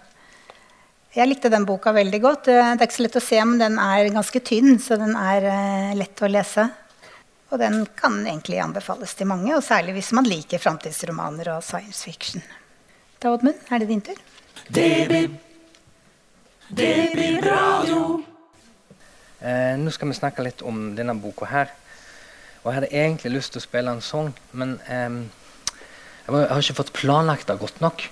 Jeg 1.10 1.26
likte 1.26 1.50
den 1.50 1.66
boka 1.66 1.90
veldig 1.90 2.20
godt. 2.22 2.46
Det 2.46 2.54
er 2.60 2.84
ikke 2.86 3.00
så 3.00 3.04
lett 3.08 3.18
å 3.18 3.24
se, 3.24 3.38
men 3.42 3.58
den 3.58 3.78
er 3.82 4.12
ganske 4.14 4.42
tynn, 4.46 4.76
så 4.78 4.94
den 5.00 5.16
er 5.18 5.46
uh, 5.50 5.94
lett 5.98 6.22
å 6.22 6.30
lese. 6.30 6.68
Og 7.50 7.58
den 7.58 7.82
kan 7.98 8.20
egentlig 8.22 8.60
anbefales 8.62 9.16
til 9.18 9.26
mange, 9.26 9.50
og 9.56 9.66
særlig 9.66 9.96
hvis 9.98 10.12
man 10.14 10.30
liker 10.30 10.62
framtidsromaner 10.62 11.56
og 11.56 11.64
science 11.66 12.06
fiction. 12.06 12.46
Da, 13.18 13.32
Oddmund, 13.34 13.58
er 13.66 13.82
det 13.82 13.90
din 13.90 14.04
tur. 14.06 14.22
Det 14.68 15.08
blir, 15.08 15.30
det 16.68 17.10
blir 17.12 17.40
radio. 17.42 18.22
Eh, 19.40 19.76
nå 19.80 19.90
skal 19.94 20.10
vi 20.10 20.18
snakke 20.18 20.44
litt 20.44 20.62
om 20.62 20.90
denne 20.96 21.14
boka 21.16 21.48
her. 21.48 21.70
Og 22.60 22.70
Jeg 22.70 22.76
hadde 22.76 22.92
egentlig 22.92 23.32
lyst 23.32 23.54
til 23.54 23.62
å 23.62 23.64
spille 23.64 23.92
en 23.94 24.02
sang, 24.04 24.34
men 24.52 24.76
eh, 24.84 25.20
jeg 26.26 26.48
har 26.50 26.60
ikke 26.60 26.80
fått 26.82 26.92
planlagt 26.92 27.48
det 27.48 27.56
godt 27.60 27.80
nok. 27.80 28.04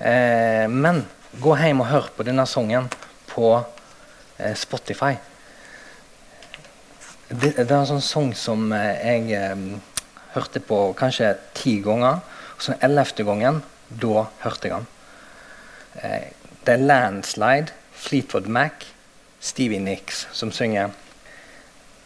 Eh, 0.00 0.66
men 0.72 1.04
gå 1.38 1.56
hjem 1.60 1.84
og 1.84 1.90
hør 1.90 2.08
på 2.16 2.24
denne 2.26 2.46
sangen 2.48 2.88
på 3.30 3.52
eh, 3.58 4.54
Spotify. 4.56 5.14
Det, 7.30 7.52
det, 7.60 7.68
er 7.68 7.76
en 7.76 7.90
sånn 7.92 8.02
sang 8.02 8.32
som 8.34 8.72
eh, 8.74 9.04
jeg 9.04 9.36
eh, 9.36 9.66
hørte 10.34 10.64
på 10.64 10.88
kanskje 10.98 11.36
ti 11.54 11.76
ganger. 11.84 12.24
Og 12.56 12.64
så 12.64 12.72
den 12.72 12.88
ellevte 12.88 13.26
gangen, 13.28 13.60
da 13.90 14.24
hørte 14.42 14.66
jeg 14.66 14.80
den. 14.80 14.88
Eh, 15.94 16.32
det 16.66 16.74
er 16.74 16.76
'Landslide', 16.76 17.72
Fleetwood 17.92 18.46
Mac, 18.46 18.72
Stevie 19.40 19.78
Nicks 19.78 20.28
som 20.32 20.52
synger. 20.52 20.88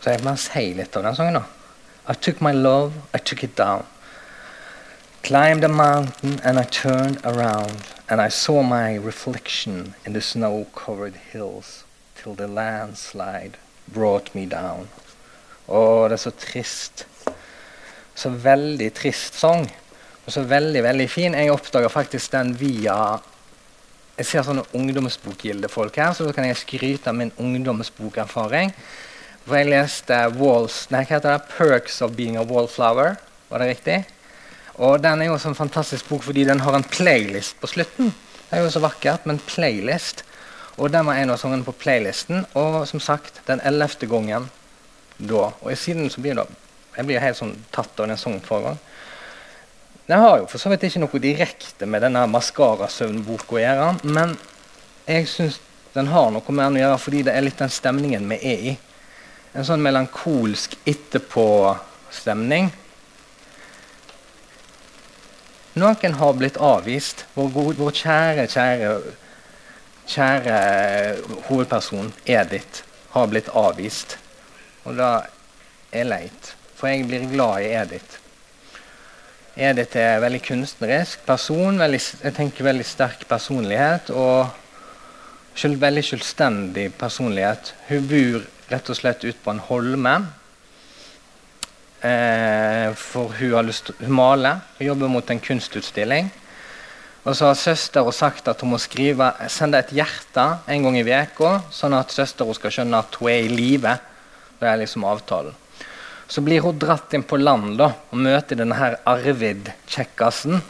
Så 0.01 0.11
jeg 0.11 0.21
må 0.25 0.37
si 0.37 0.73
litt 0.73 0.97
av 0.97 1.03
den 1.03 1.17
sangen. 1.17 1.35
da. 1.35 1.43
I 2.09 2.15
took 2.15 2.41
my 2.41 2.53
love, 2.53 2.93
I 3.15 3.19
took 3.19 3.43
it 3.43 3.59
down. 3.59 3.87
Climbed 5.23 5.65
a 5.65 5.69
mountain 5.69 6.41
and 6.45 6.59
I 6.59 6.65
turned 6.65 7.19
around 7.25 7.83
and 8.09 8.21
I 8.21 8.29
saw 8.29 8.63
my 8.63 8.99
reflection 8.99 9.95
in 10.07 10.13
the 10.13 10.21
snow-covered 10.21 11.15
hills 11.33 11.85
till 12.15 12.35
the 12.35 12.47
landslide 12.47 13.57
brought 13.87 14.35
me 14.35 14.47
down. 14.47 14.89
Å, 15.69 16.09
det 16.09 16.19
er 16.19 16.21
så 16.21 16.33
trist. 16.37 17.07
Så 18.15 18.29
veldig 18.29 18.91
trist 18.95 19.41
sang. 19.41 19.65
Og 20.27 20.33
så 20.33 20.45
veldig, 20.49 20.83
veldig 20.85 21.09
fin. 21.11 21.35
Jeg 21.35 21.53
oppdaga 21.53 21.89
faktisk 21.89 22.33
den 22.33 22.53
via 22.61 23.19
jeg 24.19 24.27
ser 24.29 24.45
sånne 24.47 24.63
ungdomsbokgildefolk 24.77 25.97
her, 25.99 26.13
så 26.15 26.27
da 26.27 26.35
kan 26.37 26.47
jeg 26.47 26.61
skryte 26.61 27.11
av 27.11 27.17
min 27.19 27.33
ungdomsbokerfaring. 27.41 28.71
For 29.45 29.59
jeg 29.59 29.73
leste 29.73 30.19
Walls, 30.39 30.85
nei, 30.95 31.03
hva 31.05 31.19
heter 31.19 31.35
det? 31.35 31.49
'Perks 31.51 32.01
of 32.03 32.15
Being 32.17 32.37
a 32.39 32.45
Wallflower'. 32.45 33.17
Var 33.51 33.59
det 33.59 33.69
riktig? 33.69 34.05
Og 34.75 35.03
den 35.03 35.21
er 35.23 35.27
jo 35.27 35.35
en 35.35 35.55
fantastisk 35.55 36.09
bok 36.09 36.23
fordi 36.23 36.45
den 36.45 36.61
har 36.61 36.75
en 36.75 36.85
playlist 36.85 37.61
på 37.61 37.67
slutten. 37.67 38.15
Det 38.51 38.59
er 38.59 38.65
jo 38.65 38.71
så 38.71 38.81
vakkert, 38.81 39.27
men 39.27 39.39
playlist. 39.39 40.25
Og 40.77 40.93
den 40.93 41.07
var 41.07 41.15
en 41.15 41.31
av 41.31 41.39
sangene 41.39 41.65
på 41.65 41.73
playlisten. 41.73 42.47
Og 42.55 42.89
som 42.89 43.01
sagt, 43.01 43.41
den 43.47 43.61
ellevte 43.65 44.07
gangen 44.07 44.51
da. 45.19 45.51
Og 45.61 45.79
siden 45.79 46.11
så 46.11 46.21
blir 46.21 46.35
det 46.35 46.47
Jeg 46.97 47.07
blir 47.07 47.19
helt 47.19 47.37
sånn 47.37 47.57
tatt 47.75 47.99
av 47.99 48.07
den 48.07 48.17
sangen 48.17 48.41
forrige 48.41 48.69
gang. 48.69 48.79
Den 50.07 50.21
har 50.21 50.39
jo 50.39 50.49
for 50.51 50.61
så 50.61 50.69
vidt 50.69 50.85
ikke 50.85 51.01
noe 51.01 51.21
direkte 51.23 51.87
med 51.89 52.05
denne 52.05 52.27
maskarasøvnboka 52.29 53.57
å 53.57 53.63
gjøre, 53.63 53.87
men 54.05 54.35
jeg 55.09 55.29
syns 55.33 55.61
den 55.95 56.11
har 56.13 56.33
noe 56.35 56.45
den 56.45 56.77
å 56.77 56.83
gjøre 56.83 57.01
fordi 57.01 57.23
det 57.25 57.33
er 57.33 57.45
litt 57.47 57.61
den 57.63 57.73
stemningen 57.73 58.27
vi 58.29 58.39
er 58.53 58.65
i. 58.73 58.75
En 59.55 59.65
sånn 59.65 59.85
melankolsk 59.85 60.75
etterpå-stemning. 60.91 62.73
Noen 65.79 66.19
har 66.19 66.35
blitt 66.39 66.59
avvist. 66.59 67.25
Vår, 67.35 67.49
gode, 67.55 67.77
vår 67.79 67.95
kjære, 68.01 68.49
kjære, 68.51 68.91
kjære 70.11 70.59
hovedperson 71.47 72.13
Edith 72.27 72.85
har 73.15 73.31
blitt 73.31 73.49
avvist. 73.55 74.19
Og 74.85 74.99
det 74.99 75.15
er 75.95 76.11
leit, 76.11 76.53
for 76.75 76.91
jeg 76.91 77.07
blir 77.09 77.31
glad 77.31 77.65
i 77.65 77.73
Edith. 77.79 78.24
Er 79.55 80.19
veldig 80.19 80.41
kunstnerisk 80.43 81.21
person, 81.27 81.79
veldig, 81.79 82.01
jeg 82.25 82.35
tenker 82.35 82.67
veldig 82.67 82.87
sterk 82.87 83.21
personlighet. 83.31 84.11
Og 84.11 84.51
selv, 85.55 85.79
veldig 85.81 86.03
selvstendig 86.03 86.89
personlighet. 86.99 87.75
Hun 87.87 88.09
bor 88.11 88.49
rett 88.73 88.91
og 88.91 88.99
slett 88.99 89.23
ute 89.23 89.39
på 89.45 89.55
en 89.55 89.63
holme. 89.63 90.15
Eh, 92.03 92.91
for 92.99 93.31
hun 93.39 93.55
har 93.55 93.65
lyst 93.65 93.93
hun 94.01 94.17
maler. 94.19 94.65
Hun 94.81 94.89
jobber 94.91 95.15
mot 95.15 95.31
en 95.31 95.41
kunstutstilling. 95.41 96.33
Og 97.25 97.37
så 97.39 97.47
har 97.49 97.57
søstera 97.57 98.13
sagt 98.13 98.51
at 98.51 98.61
hun 98.61 98.75
må 98.75 98.79
skrive, 98.83 99.31
sende 99.49 99.79
et 99.79 99.95
hjerte 99.97 100.43
en 100.69 100.83
gang 100.85 100.99
i 100.99 101.07
uka, 101.07 101.61
sånn 101.73 101.95
at 101.97 102.13
søstera 102.13 102.53
skal 102.59 102.75
skjønne 102.75 103.01
at 103.01 103.17
hun 103.17 103.31
er 103.31 103.47
i 103.47 103.55
live. 103.55 103.95
Det 104.59 104.69
er 104.69 104.83
liksom 104.83 105.07
avtalen. 105.09 105.55
Så 106.27 106.41
blir 106.45 106.65
hun 106.65 106.79
dratt 106.81 107.13
inn 107.15 107.25
på 107.27 107.37
land 107.37 107.77
da, 107.79 107.91
og 108.11 108.23
møter 108.25 108.59
denne 108.59 108.79
her 108.79 108.97
Arvid-kjekkasen. 109.09 110.63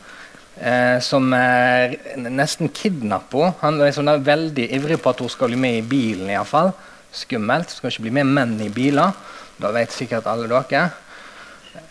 Eh, 0.55 1.01
som 1.03 1.33
er 1.35 1.97
nesten 2.17 2.71
kidnapper 2.71 3.49
henne. 3.49 3.61
Han 3.63 3.81
er 3.83 3.95
sånn 3.95 4.13
veldig 4.25 4.69
ivrig 4.77 5.01
på 5.03 5.11
at 5.11 5.23
hun 5.23 5.33
skal 5.33 5.51
bli 5.51 5.59
med 5.59 5.79
i 5.81 5.87
bilen. 5.87 6.31
I 6.31 6.43
fall. 6.47 6.71
Skummelt. 7.15 7.73
Skal 7.75 7.91
ikke 7.91 8.07
bli 8.07 8.19
med 8.21 8.31
menn 8.37 8.55
i 8.63 8.71
biler. 8.75 9.15
Det 9.59 9.73
vet 9.75 9.95
sikkert 9.95 10.29
alle 10.31 10.47
dere. 10.51 10.85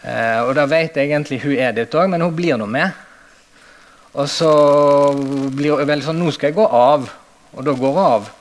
Eh, 0.03 0.39
og 0.43 0.53
da 0.55 0.67
vet 0.67 0.96
egentlig 1.00 1.41
hun 1.43 1.60
Edith 1.60 2.00
òg, 2.00 2.10
men 2.12 2.24
hun 2.24 2.36
blir 2.36 2.60
nå 2.60 2.67
med. 2.67 2.91
Og 4.13 4.29
så 4.29 4.51
blir 5.51 5.74
hun 5.74 5.88
veldig 5.89 6.05
sånn 6.05 6.20
Nå 6.22 6.32
skal 6.32 6.51
jeg 6.51 6.60
gå 6.60 6.67
av. 6.67 7.08
Og 7.53 7.67
da 7.67 7.75
går 7.75 7.96
hun 7.98 8.03
av. 8.03 8.32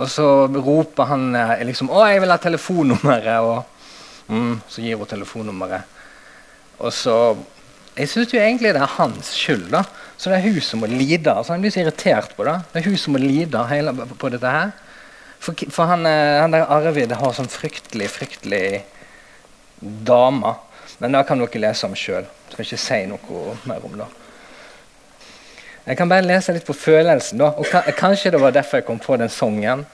Og 0.00 0.08
så 0.08 0.26
roper 0.48 1.08
han 1.08 1.34
eh, 1.36 1.60
liksom 1.68 1.90
'Å, 1.92 2.06
jeg 2.08 2.20
vil 2.20 2.32
ha 2.32 2.40
telefonnummeret.' 2.40 3.44
Og 3.44 3.69
mm, 4.30 4.60
så 4.70 4.84
gir 4.84 5.00
hun 5.00 5.10
telefonnummeret. 5.10 5.96
Og 6.80 6.92
så 6.94 7.16
Jeg 7.96 8.08
syns 8.08 8.32
egentlig 8.32 8.70
det 8.72 8.80
er 8.80 8.92
hans 8.96 9.32
skyld. 9.34 9.66
da. 9.72 9.82
Så 10.16 10.30
det 10.30 10.38
er 10.38 10.46
hun 10.46 10.60
som 10.60 10.80
må 10.80 10.86
lide. 10.86 11.32
Altså, 11.32 11.52
han 11.52 11.60
blir 11.60 11.72
så 11.74 11.80
irritert 11.82 12.36
på 12.36 12.44
det. 12.46 12.54
Det 12.72 12.80
er 12.80 12.88
hun 12.88 12.96
som 12.96 13.12
må 13.12 13.18
lide 13.18 13.66
hele, 13.68 13.92
på 13.92 14.28
dette 14.30 14.46
her. 14.46 14.70
For, 15.40 15.56
for 15.72 15.90
han, 15.90 16.06
eh, 16.06 16.38
han, 16.40 16.54
der 16.54 16.70
Arvid 16.70 17.12
har 17.12 17.34
sånn 17.34 17.50
fryktelig, 17.50 18.08
fryktelig 18.14 18.82
dame. 19.80 20.54
Men 21.00 21.16
det 21.16 21.24
kan 21.28 21.40
dere 21.40 21.62
lese 21.64 21.88
om 21.88 21.96
sjøl. 21.96 22.28
Skal 22.52 22.66
ikke 22.66 22.80
si 22.80 23.00
noe 23.10 23.56
mer 23.68 23.84
om 23.84 23.98
det. 23.98 24.08
Jeg 25.86 25.96
kan 25.96 26.12
bare 26.12 26.26
lese 26.26 26.52
litt 26.52 26.68
på 26.68 26.76
følelsen. 26.76 27.40
da, 27.40 27.54
og 27.56 27.96
Kanskje 27.98 28.30
det 28.30 28.40
var 28.40 28.52
derfor 28.52 28.78
jeg 28.78 28.86
kom 28.86 29.00
på 29.00 29.16
den 29.16 29.32
sangen. 29.32 29.86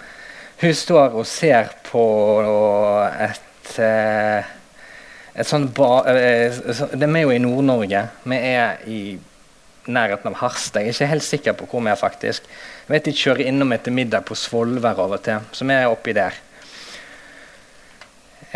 Hun 0.60 0.74
står 0.74 1.14
og 1.14 1.26
ser 1.26 1.70
på 1.86 2.02
et, 3.20 3.45
eh, 3.82 4.54
et 5.36 5.48
sånt 5.48 5.74
ba, 5.76 6.04
eh, 6.08 6.54
Det 6.92 7.08
er 7.08 7.22
jo 7.22 7.34
i 7.34 7.42
Nord-Norge. 7.42 8.02
Vi 8.24 8.36
er 8.36 8.78
i 8.86 9.00
nærheten 9.86 10.32
av 10.32 10.40
Harstad. 10.40 10.82
Jeg 10.82 10.88
er 10.88 10.96
ikke 10.96 11.12
helt 11.12 11.26
sikker 11.26 11.56
på 11.58 11.68
hvor 11.70 11.84
vi 11.84 11.90
er. 11.90 12.00
faktisk. 12.00 12.42
Jeg 12.86 12.94
vet 12.94 13.04
De 13.04 13.12
kjører 13.12 13.46
innom 13.46 13.72
etter 13.72 13.92
middag 13.92 14.24
på 14.26 14.34
Svolvær 14.34 14.98
av 14.98 15.12
og 15.12 15.22
til, 15.22 15.40
så 15.52 15.64
vi 15.64 15.74
er 15.74 15.90
oppi 15.90 16.12
der. 16.12 16.34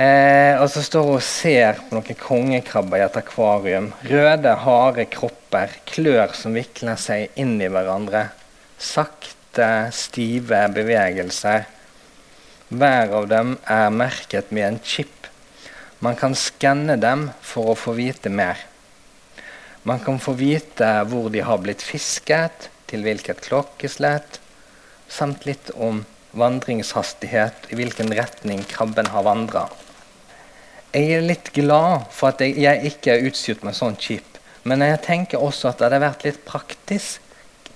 Eh, 0.00 0.54
og 0.60 0.70
så 0.70 0.82
står 0.82 1.04
hun 1.04 1.18
og 1.18 1.24
ser 1.26 1.80
på 1.88 1.96
noen 1.96 2.16
kongekrabber 2.16 3.00
i 3.00 3.04
et 3.04 3.18
akvarium. 3.20 3.90
Røde, 4.08 4.54
harde 4.64 5.04
kropper, 5.12 5.74
klør 5.90 6.32
som 6.38 6.54
vikler 6.56 6.96
seg 6.96 7.34
inn 7.40 7.58
i 7.60 7.68
hverandre. 7.68 8.28
Sakte, 8.78 9.90
stive 9.92 10.62
bevegelser. 10.72 11.66
Hver 12.70 13.10
av 13.18 13.24
dem 13.26 13.56
er 13.66 13.88
merket 13.90 14.52
med 14.54 14.66
en 14.66 14.76
chip. 14.86 15.26
Man 15.98 16.14
kan 16.16 16.36
skanne 16.38 16.94
dem 17.02 17.24
for 17.42 17.72
å 17.72 17.78
få 17.78 17.96
vite 17.96 18.30
mer. 18.30 18.60
Man 19.82 19.98
kan 20.04 20.20
få 20.22 20.36
vite 20.38 20.88
hvor 21.10 21.26
de 21.34 21.42
har 21.42 21.58
blitt 21.58 21.82
fisket, 21.82 22.68
til 22.86 23.02
hvilket 23.06 23.42
klokkeslett, 23.42 24.38
samt 25.10 25.46
litt 25.46 25.70
om 25.74 26.04
vandringshastighet, 26.38 27.70
i 27.70 27.78
hvilken 27.78 28.14
retning 28.14 28.62
krabben 28.70 29.10
har 29.10 29.26
vandra. 29.26 29.66
Jeg 30.94 31.10
er 31.16 31.26
litt 31.26 31.50
glad 31.54 32.06
for 32.14 32.30
at 32.30 32.42
jeg, 32.42 32.54
jeg 32.58 32.92
ikke 32.92 33.14
er 33.14 33.26
utstyrt 33.26 33.66
med 33.66 33.78
sånn 33.78 33.98
chip. 33.98 34.38
Men 34.62 34.82
jeg 34.84 35.02
tenker 35.06 35.42
også 35.42 35.70
at 35.70 35.78
det 35.78 35.88
hadde 35.88 36.02
vært 36.02 36.26
litt 36.26 36.40
praktisk 36.46 37.26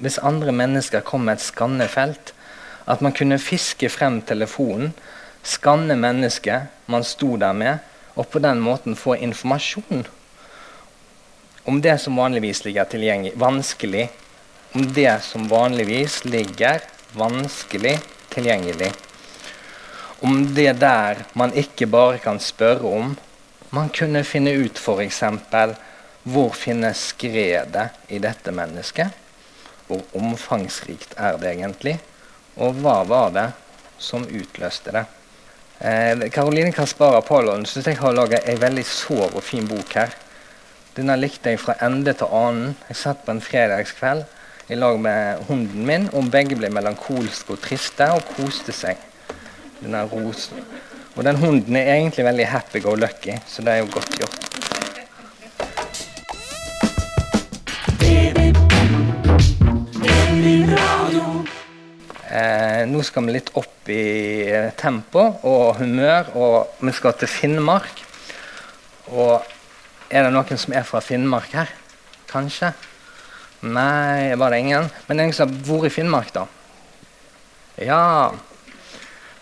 hvis 0.02 0.18
andre 0.26 0.52
mennesker 0.54 1.02
kom 1.06 1.26
med 1.26 1.38
et 1.38 1.44
skannefelt. 1.46 2.33
At 2.86 3.00
man 3.00 3.12
kunne 3.12 3.38
fiske 3.38 3.88
frem 3.88 4.20
telefonen, 4.22 4.92
skanne 5.42 5.96
mennesket 5.96 6.68
man 6.86 7.04
sto 7.04 7.36
der 7.36 7.52
med, 7.52 7.78
og 8.14 8.28
på 8.30 8.38
den 8.38 8.60
måten 8.62 8.96
få 8.96 9.16
informasjon 9.16 10.04
om 11.64 11.80
det 11.80 11.96
som 12.00 12.16
vanligvis 12.20 12.60
ligger 12.66 12.84
tilgjengelig 12.84 13.38
vanskelig. 13.40 14.10
Om 14.74 14.92
det 14.92 15.14
som 15.24 15.48
vanligvis 15.48 16.20
ligger 16.28 16.84
vanskelig 17.16 17.96
tilgjengelig 18.34 18.92
om 20.24 20.54
det 20.54 20.72
der 20.80 21.24
man 21.36 21.52
ikke 21.52 21.86
bare 21.86 22.18
kan 22.18 22.38
spørre 22.40 22.88
om. 22.96 23.12
Man 23.70 23.90
kunne 23.92 24.24
finne 24.24 24.54
ut 24.56 24.78
f.eks. 24.80 25.20
hvor 26.24 26.54
finnes 26.56 27.02
skredet 27.12 27.90
i 28.08 28.18
dette 28.18 28.52
mennesket? 28.52 29.10
Hvor 29.86 30.00
omfangsrikt 30.16 31.12
er 31.20 31.36
det 31.36 31.50
egentlig? 31.50 31.98
Og 32.62 32.76
hva 32.78 33.00
var 33.08 33.32
det 33.34 33.48
som 33.98 34.26
utløste 34.26 34.92
det? 34.94 35.04
Eh, 35.80 36.28
Karoline 36.30 36.72
Kaspara 36.72 37.20
Pallon 37.26 37.66
syns 37.66 37.88
jeg 37.90 37.98
har 37.98 38.14
laga 38.14 38.38
ei 38.46 38.54
veldig 38.60 38.84
sår 38.86 39.34
og 39.34 39.42
fin 39.42 39.66
bok 39.66 39.96
her. 39.98 40.14
Denne 40.94 41.16
likte 41.18 41.50
jeg 41.50 41.58
fra 41.58 41.74
ende 41.82 42.14
til 42.14 42.30
annen. 42.30 42.76
Jeg 42.88 43.00
satt 43.00 43.24
på 43.26 43.34
en 43.34 43.42
fredagskveld 43.42 44.22
i 44.70 44.78
lag 44.78 45.00
med 45.02 45.42
hunden 45.48 45.82
min, 45.86 46.06
og 46.14 46.30
begge 46.32 46.56
ble 46.56 46.70
melankolske 46.72 47.56
og 47.56 47.60
triste 47.66 48.06
og 48.14 48.22
koste 48.36 48.72
seg 48.72 49.02
denne 49.82 50.06
rosen. 50.08 50.62
Og 51.14 51.26
den 51.26 51.42
hunden 51.42 51.76
er 51.76 51.96
egentlig 51.98 52.24
veldig 52.30 52.50
happy 52.54 52.82
go 52.86 52.94
lucky, 52.94 53.38
så 53.46 53.62
det 53.62 53.74
er 53.74 53.84
jo 53.84 53.92
godt 53.98 54.18
gjort. 54.22 54.43
Nå 62.94 63.02
skal 63.02 63.26
vi 63.26 63.34
litt 63.34 63.50
opp 63.58 63.90
i 63.90 64.46
eh, 64.46 64.70
tempo 64.78 65.24
og 65.42 65.80
humør, 65.80 66.30
og 66.38 66.80
vi 66.84 66.94
skal 66.94 67.16
til 67.18 67.30
Finnmark. 67.30 68.02
Og 69.10 69.42
er 70.10 70.26
det 70.26 70.32
noen 70.34 70.60
som 70.60 70.74
er 70.76 70.86
fra 70.86 71.02
Finnmark 71.02 71.54
her? 71.58 71.72
Kanskje? 72.30 72.70
Nei, 73.64 74.34
var 74.38 74.52
det 74.52 74.60
ingen? 74.62 74.90
Men 75.06 75.16
det 75.16 75.22
er 75.22 75.28
ingen 75.28 75.36
som 75.36 75.50
har 75.50 75.66
vært 75.66 75.90
i 75.90 75.94
Finnmark, 75.96 76.34
da? 76.36 76.46
Ja, 77.82 78.02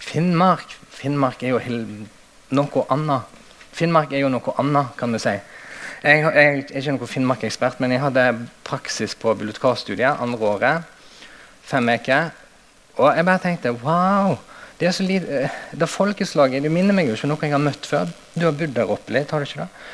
Finnmark 0.00 0.78
Finnmark 1.02 1.42
er 1.42 1.56
jo 1.56 1.78
noe 2.54 2.82
annet. 2.94 3.40
Finnmark 3.74 4.12
er 4.14 4.22
jo 4.22 4.28
noe 4.30 4.54
annet, 4.62 4.92
kan 5.00 5.10
du 5.12 5.18
si. 5.18 5.32
Jeg, 6.02 6.20
jeg, 6.22 6.60
er 6.62 6.78
ikke 6.78 6.94
noen 6.94 7.10
Finnmark-ekspert, 7.10 7.80
men 7.82 7.94
jeg 7.94 8.02
hadde 8.04 8.26
praksis 8.66 9.16
på 9.18 9.34
bibliotekarstudiet 9.34 10.22
andre 10.22 10.52
året. 10.52 10.94
Fem 11.66 11.90
uker. 11.90 12.30
Og 13.00 13.12
jeg 13.16 13.24
bare 13.28 13.42
tenkte 13.42 13.74
wow! 13.82 14.36
Det 14.80 14.88
er 14.88 14.94
så 14.96 15.04
lite, 15.06 15.42
eh, 15.44 15.58
det 15.78 15.86
folkeslaget 15.88 16.64
Du 16.64 16.70
minner 16.72 16.96
meg 16.96 17.06
jo 17.06 17.14
ikke 17.14 17.28
om 17.28 17.32
noe 17.36 17.46
jeg 17.46 17.54
har 17.54 17.62
møtt 17.62 17.86
før. 17.86 18.08
Du 18.34 18.46
har 18.48 18.56
bodd 18.56 18.74
der 18.74 18.90
oppe 18.90 19.14
litt, 19.14 19.30
har 19.30 19.38
du 19.38 19.46
ikke 19.46 19.62
det? 19.62 19.84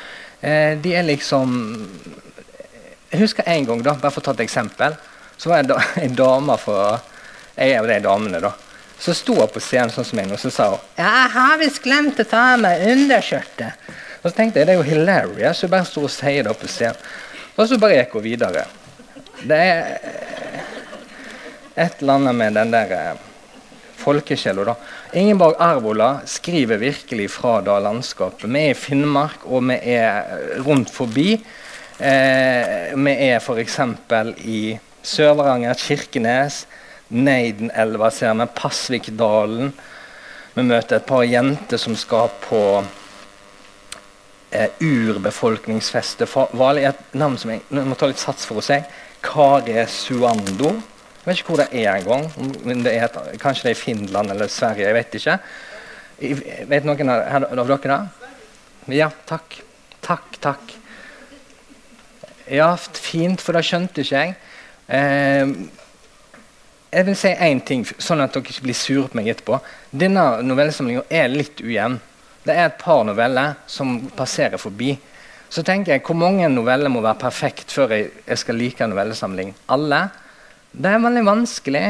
Eh, 0.41 0.71
de 0.81 0.95
er 0.95 1.05
liksom 1.05 1.53
Jeg 3.11 3.21
husker 3.21 3.43
en 3.47 3.65
gang, 3.65 3.83
da, 3.85 3.93
bare 3.93 4.11
for 4.11 4.23
å 4.23 4.29
ta 4.29 4.33
et 4.37 4.45
eksempel. 4.47 4.97
Så 5.37 5.51
var 5.51 5.63
det 5.63 5.77
en 6.05 6.17
dame 6.17 6.57
fra 6.57 6.99
Jeg 7.55 7.75
er 7.75 7.77
jo 7.77 7.91
de 7.91 7.99
damene, 8.07 8.41
da. 8.43 8.53
Så 8.99 9.13
sto 9.15 9.37
hun 9.37 9.51
på 9.53 9.61
scenen 9.63 9.93
sånn 9.93 10.07
som 10.07 10.19
meg, 10.19 10.31
og 10.35 10.41
så 10.41 10.51
sa 10.51 10.71
hun 10.73 10.79
ja, 10.97 11.05
'Jeg 11.05 11.31
har 11.37 11.57
visst 11.61 11.83
glemt 11.83 12.19
å 12.19 12.27
ta 12.27 12.57
meg 12.57 12.83
underskjørtet'. 12.89 13.93
Og 14.19 14.31
så 14.31 14.35
tenkte 14.35 14.59
jeg 14.59 14.67
det 14.67 14.73
er 14.73 14.81
jo 14.81 14.89
hilarious, 14.89 15.61
så 15.61 15.69
bare 15.71 15.87
sto 15.87 16.03
og 16.03 16.11
sier 16.11 16.43
det 16.43 16.57
på 16.59 16.67
scenen. 16.67 16.97
Og 17.55 17.67
så 17.67 17.77
bare 17.79 18.01
gikk 18.01 18.17
hun 18.17 18.23
videre. 18.23 18.65
Det 19.47 19.55
er 19.55 19.99
et 21.79 22.01
eller 22.01 22.19
annet 22.19 22.35
med 22.35 22.57
den 22.59 22.73
der 22.75 22.93
eh, 22.95 23.25
folkesjela, 23.99 24.65
da. 24.71 24.75
Ingeborg 25.19 25.55
Arvola 25.59 26.09
skriver 26.29 26.79
virkelig 26.81 27.29
fra 27.33 27.59
da 27.65 27.79
landskapet. 27.83 28.47
Vi 28.49 28.61
er 28.61 28.73
i 28.73 28.77
Finnmark, 28.77 29.45
og 29.45 29.65
vi 29.69 29.79
er 29.95 30.61
rundt 30.65 30.91
forbi. 30.93 31.33
Eh, 31.99 32.93
vi 32.95 33.15
er 33.29 33.39
f.eks. 33.39 33.79
i 34.47 34.61
Sør-Varanger, 35.03 35.75
Kirkenes, 35.79 36.65
Neidenelva 37.09 38.11
ser 38.13 38.35
vi, 38.37 38.45
Pasvikdalen. 38.55 39.73
Vi 40.53 40.65
møter 40.65 40.99
et 40.99 41.07
par 41.09 41.25
jenter 41.25 41.81
som 41.81 41.95
skal 41.97 42.29
på 42.43 42.61
eh, 44.51 44.69
er 46.85 46.93
et 46.93 47.17
navn 47.17 47.37
som 47.37 47.51
jeg, 47.53 47.65
jeg 47.69 47.89
må 47.89 47.97
ta 47.97 48.09
litt 48.09 48.21
sats 48.21 48.47
for 48.49 48.61
å 48.61 48.65
si. 48.65 48.79
Kare 49.25 49.85
Suando. 49.91 50.75
Jeg 51.19 51.27
vet 51.27 51.41
ikke 51.41 51.51
hvor 51.51 51.59
det 51.59 51.83
er 51.83 51.97
engang. 51.99 52.27
Kanskje 53.41 53.67
det 53.67 53.71
er 53.73 53.75
i 53.75 53.79
Finland 53.79 54.31
eller 54.31 54.47
Sverige. 54.47 54.87
Jeg 54.87 54.95
vet 54.95 55.17
ikke. 55.19 55.39
Vet 56.69 56.87
noen 56.87 57.11
av, 57.11 57.49
dere 57.67 57.79
det? 57.89 58.95
Ja, 58.95 59.09
takk. 59.27 59.59
Takk, 60.01 60.37
takk. 60.41 60.71
Ja, 62.49 62.71
fint, 62.79 63.43
for 63.43 63.53
det 63.53 63.65
skjønte 63.67 64.01
ikke 64.01 64.23
jeg. 64.23 64.37
Eh, 64.89 65.51
jeg 66.89 67.05
vil 67.05 67.17
si 67.19 67.33
én 67.45 67.59
ting, 67.61 67.83
sånn 67.85 68.23
at 68.23 68.33
dere 68.33 68.49
ikke 68.49 68.65
blir 68.65 68.77
sure 68.77 69.11
på 69.11 69.19
meg 69.19 69.27
etterpå. 69.29 69.59
Denne 69.91 70.23
novellesamlinga 70.41 71.03
er 71.13 71.27
litt 71.29 71.61
ujevn. 71.61 71.99
Det 72.47 72.55
er 72.55 72.71
et 72.71 72.79
par 72.81 73.03
noveller 73.05 73.59
som 73.69 73.99
passerer 74.17 74.57
forbi. 74.57 74.95
Så 75.49 75.61
tenker 75.65 75.93
jeg, 75.93 76.01
Hvor 76.05 76.15
mange 76.15 76.49
noveller 76.49 76.89
må 76.89 77.01
være 77.01 77.19
perfekt 77.19 77.71
før 77.71 77.93
jeg, 77.93 78.09
jeg 78.25 78.37
skal 78.37 78.55
like 78.55 78.83
en 78.83 78.89
novellesamling? 78.95 79.53
Alle? 79.67 80.09
Det 80.71 80.91
er 80.91 81.01
veldig 81.01 81.25
vanskelig. 81.25 81.87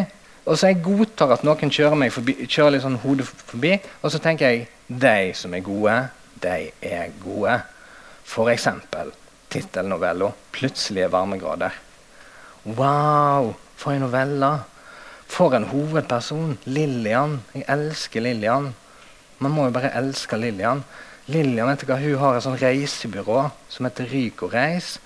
Og 0.50 0.58
så 0.58 0.72
jeg 0.72 0.82
godtar 0.82 1.36
at 1.36 1.44
noen 1.46 1.72
kjører 1.74 2.00
meg 2.00 2.14
forbi, 2.16 2.34
kjører 2.48 2.74
litt 2.74 2.86
sånn 2.86 3.02
hodet 3.04 3.28
forbi. 3.28 3.76
Og 4.02 4.14
så 4.14 4.22
tenker 4.24 4.50
jeg 4.50 4.70
de 4.88 5.34
som 5.38 5.54
er 5.54 5.66
gode, 5.66 5.98
de 6.42 6.72
er 6.82 7.12
gode. 7.22 7.60
F.eks. 8.26 8.68
tittelnovella 9.50 10.32
'Plutselige 10.54 11.12
varmegrader'. 11.12 11.78
Wow, 12.66 13.56
for 13.76 13.94
en 13.94 14.06
novelle! 14.08 14.52
For 15.28 15.54
en 15.54 15.70
hovedperson! 15.70 16.58
Lillian. 16.66 17.40
Jeg 17.54 17.66
elsker 17.68 18.22
Lillian. 18.22 18.74
Man 19.40 19.52
må 19.52 19.68
jo 19.68 19.76
bare 19.76 19.94
elske 19.98 20.38
Lillian. 20.38 20.84
Lillian 21.28 21.70
vet 21.70 21.82
du 21.82 21.90
hva, 21.92 22.00
hun 22.02 22.18
har 22.18 22.38
et 22.38 22.44
sånt 22.44 22.62
reisebyrå 22.62 23.50
som 23.70 23.86
heter 23.86 24.10
Ryko 24.10 24.50
Reis. 24.50 24.98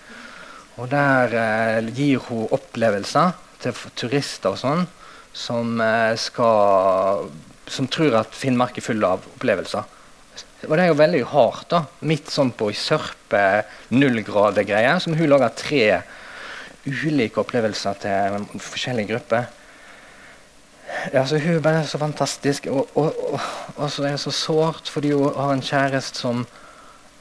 Og 0.77 0.87
der 0.91 1.35
eh, 1.37 1.89
gir 1.93 2.23
hun 2.29 2.47
opplevelser 2.51 3.33
til 3.63 3.79
turister 3.95 4.53
og 4.53 4.61
sånn 4.61 4.85
som, 5.33 5.81
eh, 5.81 6.15
skal, 6.15 7.29
som 7.67 7.87
tror 7.87 8.19
at 8.21 8.37
Finnmark 8.37 8.77
er 8.77 8.85
full 8.85 9.03
av 9.03 9.25
opplevelser. 9.35 9.83
Og 10.63 10.77
det 10.77 10.85
er 10.85 10.91
jo 10.91 10.99
veldig 10.99 11.23
hardt. 11.33 11.69
da, 11.69 11.85
Midt 12.07 12.29
sånn 12.31 12.53
på 12.55 12.69
sørpe 12.71 13.65
nullgrader-greier. 13.91 14.99
Som 15.03 15.17
hun 15.19 15.27
lager 15.27 15.49
tre 15.49 16.03
ulike 16.87 17.41
opplevelser 17.41 17.99
til 17.99 18.47
forskjellige 18.59 19.11
grupper. 19.11 19.49
Ja, 21.13 21.25
så 21.25 21.39
Hun 21.39 21.55
er 21.57 21.59
bare 21.59 21.85
så 21.87 21.97
fantastisk. 21.97 22.67
Og, 22.67 22.87
og, 22.95 23.11
og, 23.33 23.39
og 23.75 23.91
så 23.91 24.05
er 24.05 24.15
det 24.15 24.23
så 24.23 24.31
sårt 24.31 24.87
fordi 24.87 25.11
hun 25.11 25.33
har 25.35 25.51
en 25.51 25.61
kjæreste 25.61 26.19
som 26.19 26.45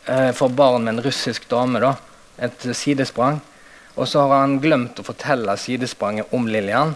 eh, 0.07 0.31
får 0.31 0.55
barn 0.55 0.85
med 0.85 0.95
en 0.95 1.05
russisk 1.05 1.49
dame. 1.51 1.81
da, 1.81 1.97
Et 2.39 2.69
sidesprang. 2.77 3.41
Og 3.95 4.09
så 4.09 4.25
har 4.25 4.45
han 4.45 4.59
glemt 4.63 4.99
å 4.99 5.05
fortelle 5.05 5.57
sidespranget 5.61 6.33
om 6.33 6.47
Lillian. 6.49 6.95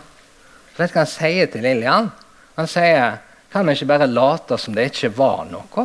Så 0.73 0.83
vet 0.83 0.93
du 0.93 0.97
hva 0.97 1.05
han 1.05 1.13
sier 1.13 1.51
til 1.53 1.65
Lillian? 1.67 2.11
Han 2.57 2.69
sier 2.71 3.23
Kan 3.53 3.69
vi 3.69 3.77
ikke 3.77 3.89
bare 3.89 4.09
late 4.11 4.57
som 4.59 4.75
det 4.75 4.89
ikke 4.91 5.13
var 5.17 5.47
noe? 5.49 5.85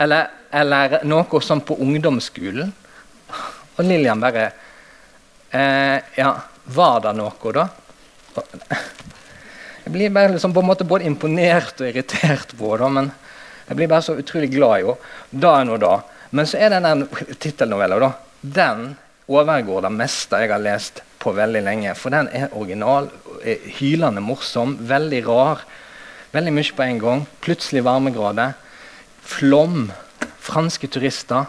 Eller, 0.00 0.26
eller 0.50 0.98
noe 1.08 1.40
sånn 1.44 1.62
på 1.64 1.76
ungdomsskolen. 1.80 2.72
Og 3.76 3.84
Lillian 3.86 4.20
bare 4.20 4.48
eh, 5.54 5.96
Ja, 6.18 6.34
var 6.74 7.00
det 7.04 7.14
noe, 7.16 7.52
da? 7.54 7.68
Jeg 9.84 9.92
blir 9.94 10.12
bare 10.14 10.34
liksom 10.34 10.52
på 10.54 10.60
en 10.60 10.68
måte 10.68 10.86
både 10.88 11.08
imponert 11.08 11.80
og 11.80 11.88
irritert 11.88 12.52
på 12.58 12.76
det, 12.78 12.90
men 12.94 13.08
jeg 13.68 13.78
blir 13.78 13.88
bare 13.90 14.04
så 14.04 14.16
utrolig 14.18 14.50
glad 14.52 14.80
i 14.80 14.84
henne. 14.84 15.14
Da 15.30 15.54
er 15.60 15.68
nå 15.68 15.78
da. 15.80 15.94
Men 16.36 16.46
så 16.46 16.58
er 16.62 16.74
den 16.74 17.06
tittelnovella, 17.38 17.98
da. 18.02 18.10
Den 18.40 18.84
overgår 19.30 19.86
det 19.86 19.92
meste 19.94 20.40
jeg 20.42 20.50
har 20.50 20.62
lest 20.62 21.02
på 21.20 21.32
veldig 21.36 21.62
lenge. 21.64 21.94
For 21.98 22.12
den 22.14 22.30
er 22.34 22.52
original, 22.56 23.10
hylende 23.78 24.22
morsom, 24.24 24.76
veldig 24.88 25.22
rar. 25.28 25.64
Veldig 26.34 26.52
mye 26.54 26.76
på 26.76 26.86
en 26.86 27.00
gang. 27.02 27.24
Plutselig 27.44 27.84
varmegrader. 27.86 28.54
Flom. 29.22 29.90
Franske 30.40 30.90
turister. 30.90 31.48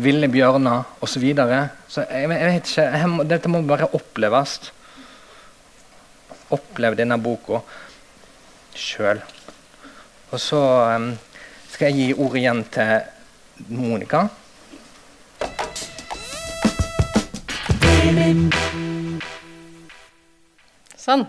Ville 0.00 0.30
bjørner 0.30 0.86
osv. 1.00 1.14
Så, 1.14 1.22
videre. 1.22 1.60
så 1.88 2.04
jeg, 2.06 2.30
jeg, 2.30 2.46
vet 2.46 2.70
ikke, 2.70 2.84
jeg 2.94 3.28
Dette 3.30 3.50
må 3.50 3.62
bare 3.66 3.90
oppleves 3.96 4.70
Opplev 6.50 6.96
denne 6.98 7.14
boka 7.22 7.60
sjøl. 8.74 9.20
Og 10.30 10.40
så 10.42 10.58
um, 10.96 11.12
skal 11.70 11.90
jeg 11.90 11.98
gi 11.98 12.16
ordet 12.18 12.40
igjen 12.40 12.62
til 12.74 13.68
Monica. 13.70 14.24
Sånn. 20.98 21.22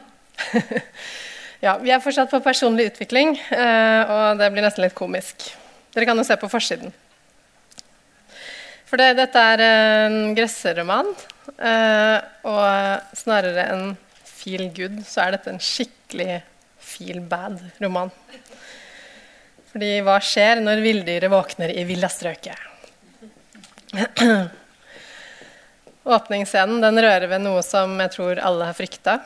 ja, 1.66 1.76
vi 1.78 1.92
er 1.94 2.02
fortsatt 2.02 2.32
på 2.32 2.40
personlig 2.42 2.90
utvikling, 2.92 3.36
uh, 3.54 4.02
og 4.10 4.42
det 4.42 4.50
blir 4.54 4.66
nesten 4.66 4.86
litt 4.86 4.98
komisk. 4.98 5.52
Dere 5.94 6.08
kan 6.10 6.18
jo 6.18 6.26
se 6.26 6.38
på 6.42 6.50
forsiden. 6.52 6.94
For 8.90 9.00
det, 9.00 9.14
dette 9.20 9.44
er 9.54 9.64
en 9.68 10.36
gresseroman, 10.36 11.12
uh, 11.62 12.18
og 12.50 13.18
snarere 13.20 13.68
enn 13.72 13.94
feel 14.26 14.68
good, 14.76 15.04
så 15.08 15.28
er 15.28 15.38
dette 15.38 15.54
en 15.54 15.62
skikkelig 15.62 16.42
feel 16.82 17.22
bad-roman. 17.30 18.10
Fordi 19.72 19.94
hva 20.04 20.18
skjer 20.26 20.66
når 20.66 20.82
villdyret 20.84 21.32
våkner 21.32 21.72
i 21.78 21.86
villastrøket? 21.88 22.58
Åpningsscenen 26.02 26.82
den 26.82 26.98
rører 26.98 27.28
ved 27.30 27.44
noe 27.44 27.62
som 27.66 27.94
jeg 28.02 28.14
tror 28.16 28.42
alle 28.42 28.70
har 28.72 28.78
frykta. 28.78 29.20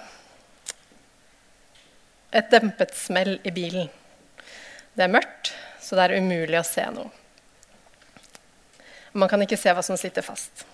Et 2.35 2.49
dempet 2.51 2.91
smell 2.99 3.37
i 3.47 3.53
bilen. 3.55 3.87
Det 4.95 5.05
er 5.05 5.11
mørkt, 5.11 5.53
så 5.79 5.95
det 5.95 6.09
er 6.09 6.19
umulig 6.19 6.59
å 6.59 6.67
se 6.67 6.83
noe. 6.91 7.11
Man 9.15 9.31
kan 9.31 9.39
ikke 9.45 9.59
se 9.59 9.71
hva 9.71 9.83
som 9.85 9.95
sitter 9.95 10.25
fast. 10.25 10.65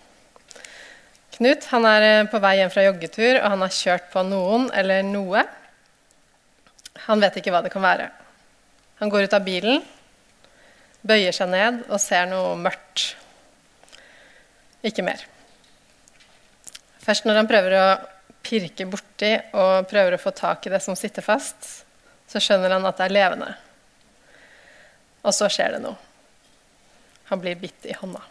Knut 1.37 1.67
han 1.69 1.85
er 1.85 2.05
eh, 2.07 2.27
på 2.29 2.41
vei 2.41 2.55
hjem 2.57 2.71
fra 2.73 2.85
joggetur, 2.87 3.37
og 3.37 3.47
han 3.53 3.61
har 3.61 3.75
kjørt 3.75 4.09
på 4.13 4.23
noen 4.25 4.67
eller 4.77 5.05
noe. 5.05 5.43
Han 7.05 7.21
vet 7.21 7.37
ikke 7.37 7.53
hva 7.53 7.61
det 7.61 7.71
kan 7.73 7.85
være. 7.85 8.09
Han 9.01 9.13
går 9.13 9.29
ut 9.29 9.37
av 9.37 9.45
bilen, 9.45 9.85
bøyer 11.05 11.33
seg 11.33 11.53
ned 11.53 11.83
og 11.87 12.01
ser 12.01 12.25
noe 12.29 12.57
mørkt. 12.61 13.11
Ikke 14.85 15.05
mer. 15.05 15.30
Først 17.01 17.25
når 17.25 17.41
han 17.41 17.49
prøver 17.49 17.77
å 17.77 17.85
pirke 18.45 18.85
borti 18.89 19.31
og 19.57 19.87
prøver 19.89 20.15
å 20.15 20.21
få 20.21 20.33
tak 20.37 20.65
i 20.65 20.73
det 20.73 20.81
som 20.83 20.97
sitter 20.97 21.25
fast, 21.25 21.85
så 22.29 22.41
skjønner 22.41 22.75
han 22.75 22.85
at 22.87 22.99
det 22.99 23.07
er 23.07 23.15
levende. 23.15 23.49
Og 25.21 25.33
så 25.35 25.49
skjer 25.51 25.75
det 25.75 25.81
noe. 25.83 25.97
Han 27.31 27.41
blir 27.41 27.59
bitt 27.59 27.85
i 27.87 27.95
hånda. 27.95 28.21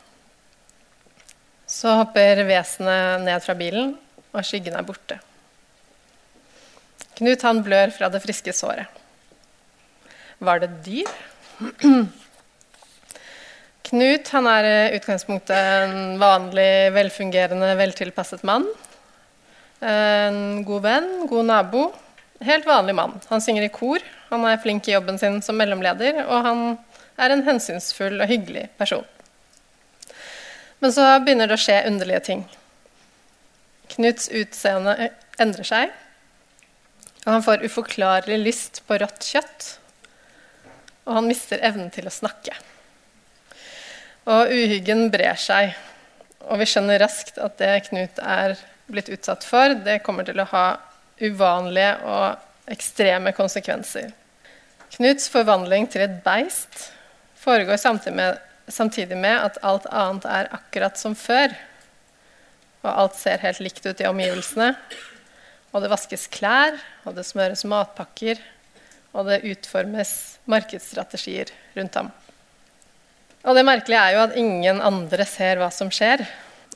Så 1.71 1.93
hopper 2.01 2.43
vesenet 2.49 3.23
ned 3.25 3.43
fra 3.45 3.55
bilen, 3.59 3.95
og 4.31 4.47
skyggen 4.47 4.77
er 4.79 4.87
borte. 4.87 5.21
Knut 7.19 7.45
han 7.47 7.63
blør 7.65 7.93
fra 7.95 8.09
det 8.13 8.23
friske 8.25 8.53
såret. 8.57 8.89
Var 10.41 10.63
det 10.63 10.71
dyr? 10.87 11.11
Knut 13.91 14.29
han 14.31 14.47
er 14.47 14.67
i 14.69 14.99
utgangspunktet 15.01 15.57
en 15.59 16.19
vanlig, 16.21 16.93
velfungerende, 16.95 17.73
veltilpasset 17.75 18.45
mann. 18.47 18.69
En 19.83 20.61
god 20.69 20.85
venn, 20.85 21.09
god 21.27 21.49
nabo. 21.49 21.89
Helt 22.47 22.69
vanlig 22.69 22.95
mann. 22.95 23.17
Han 23.33 23.43
synger 23.43 23.67
i 23.67 23.73
kor, 23.75 24.05
han 24.31 24.47
er 24.47 24.61
flink 24.63 24.87
i 24.87 24.95
jobben 24.95 25.19
sin 25.19 25.41
som 25.43 25.59
mellomleder, 25.59 26.23
og 26.23 26.47
han 26.47 26.63
er 27.19 27.35
en 27.35 27.43
hensynsfull 27.49 28.21
og 28.21 28.31
hyggelig 28.31 28.69
person. 28.79 29.03
Men 30.81 30.95
så 30.95 31.11
begynner 31.19 31.51
det 31.51 31.59
å 31.59 31.65
skje 31.67 31.83
underlige 31.91 32.23
ting. 32.31 32.47
Knuts 33.97 34.31
utseende 34.31 35.11
endrer 35.43 35.67
seg. 35.67 35.93
Og 37.27 37.35
han 37.35 37.45
får 37.45 37.67
uforklarlig 37.67 38.39
lyst 38.39 38.85
på 38.87 39.03
rått 39.03 39.27
kjøtt. 39.35 39.75
Og 41.11 41.19
han 41.19 41.27
mister 41.27 41.61
evnen 41.67 41.91
til 41.93 42.07
å 42.07 42.15
snakke. 42.15 42.55
Og 44.29 44.53
uhyggen 44.53 45.09
brer 45.13 45.39
seg. 45.41 45.73
Og 46.51 46.61
vi 46.61 46.69
skjønner 46.69 47.01
raskt 47.01 47.39
at 47.41 47.57
det 47.61 47.73
Knut 47.89 48.21
er 48.21 48.57
blitt 48.91 49.11
utsatt 49.13 49.47
for, 49.47 49.77
det 49.87 50.01
kommer 50.03 50.27
til 50.27 50.41
å 50.43 50.49
ha 50.51 50.67
uvanlige 51.21 51.93
og 52.11 52.73
ekstreme 52.73 53.33
konsekvenser. 53.37 54.11
Knuts 54.97 55.29
forvandling 55.31 55.87
til 55.91 56.03
et 56.09 56.17
beist 56.25 56.89
foregår 57.39 57.79
samtidig 57.79 58.17
med 58.19 58.47
samtidig 58.71 59.17
med 59.19 59.35
at 59.35 59.59
alt 59.67 59.87
annet 59.91 60.27
er 60.31 60.51
akkurat 60.55 60.99
som 60.99 61.17
før. 61.19 61.53
Og 62.85 62.91
alt 62.91 63.19
ser 63.19 63.43
helt 63.43 63.61
likt 63.61 63.85
ut 63.87 64.01
i 64.01 64.09
omgivelsene. 64.09 64.73
Og 65.71 65.83
det 65.83 65.91
vaskes 65.93 66.27
klær, 66.33 66.79
og 67.07 67.15
det 67.19 67.27
smøres 67.29 67.67
matpakker, 67.69 68.41
og 69.15 69.29
det 69.29 69.43
utformes 69.47 70.15
markedsstrategier 70.51 71.53
rundt 71.77 71.99
ham. 71.99 72.11
Og 73.45 73.57
det 73.57 73.65
merkelige 73.65 74.01
er 74.01 74.17
jo 74.17 74.23
at 74.27 74.37
ingen 74.39 74.83
andre 74.85 75.25
ser 75.29 75.61
hva 75.61 75.71
som 75.73 75.89
skjer. 75.93 76.23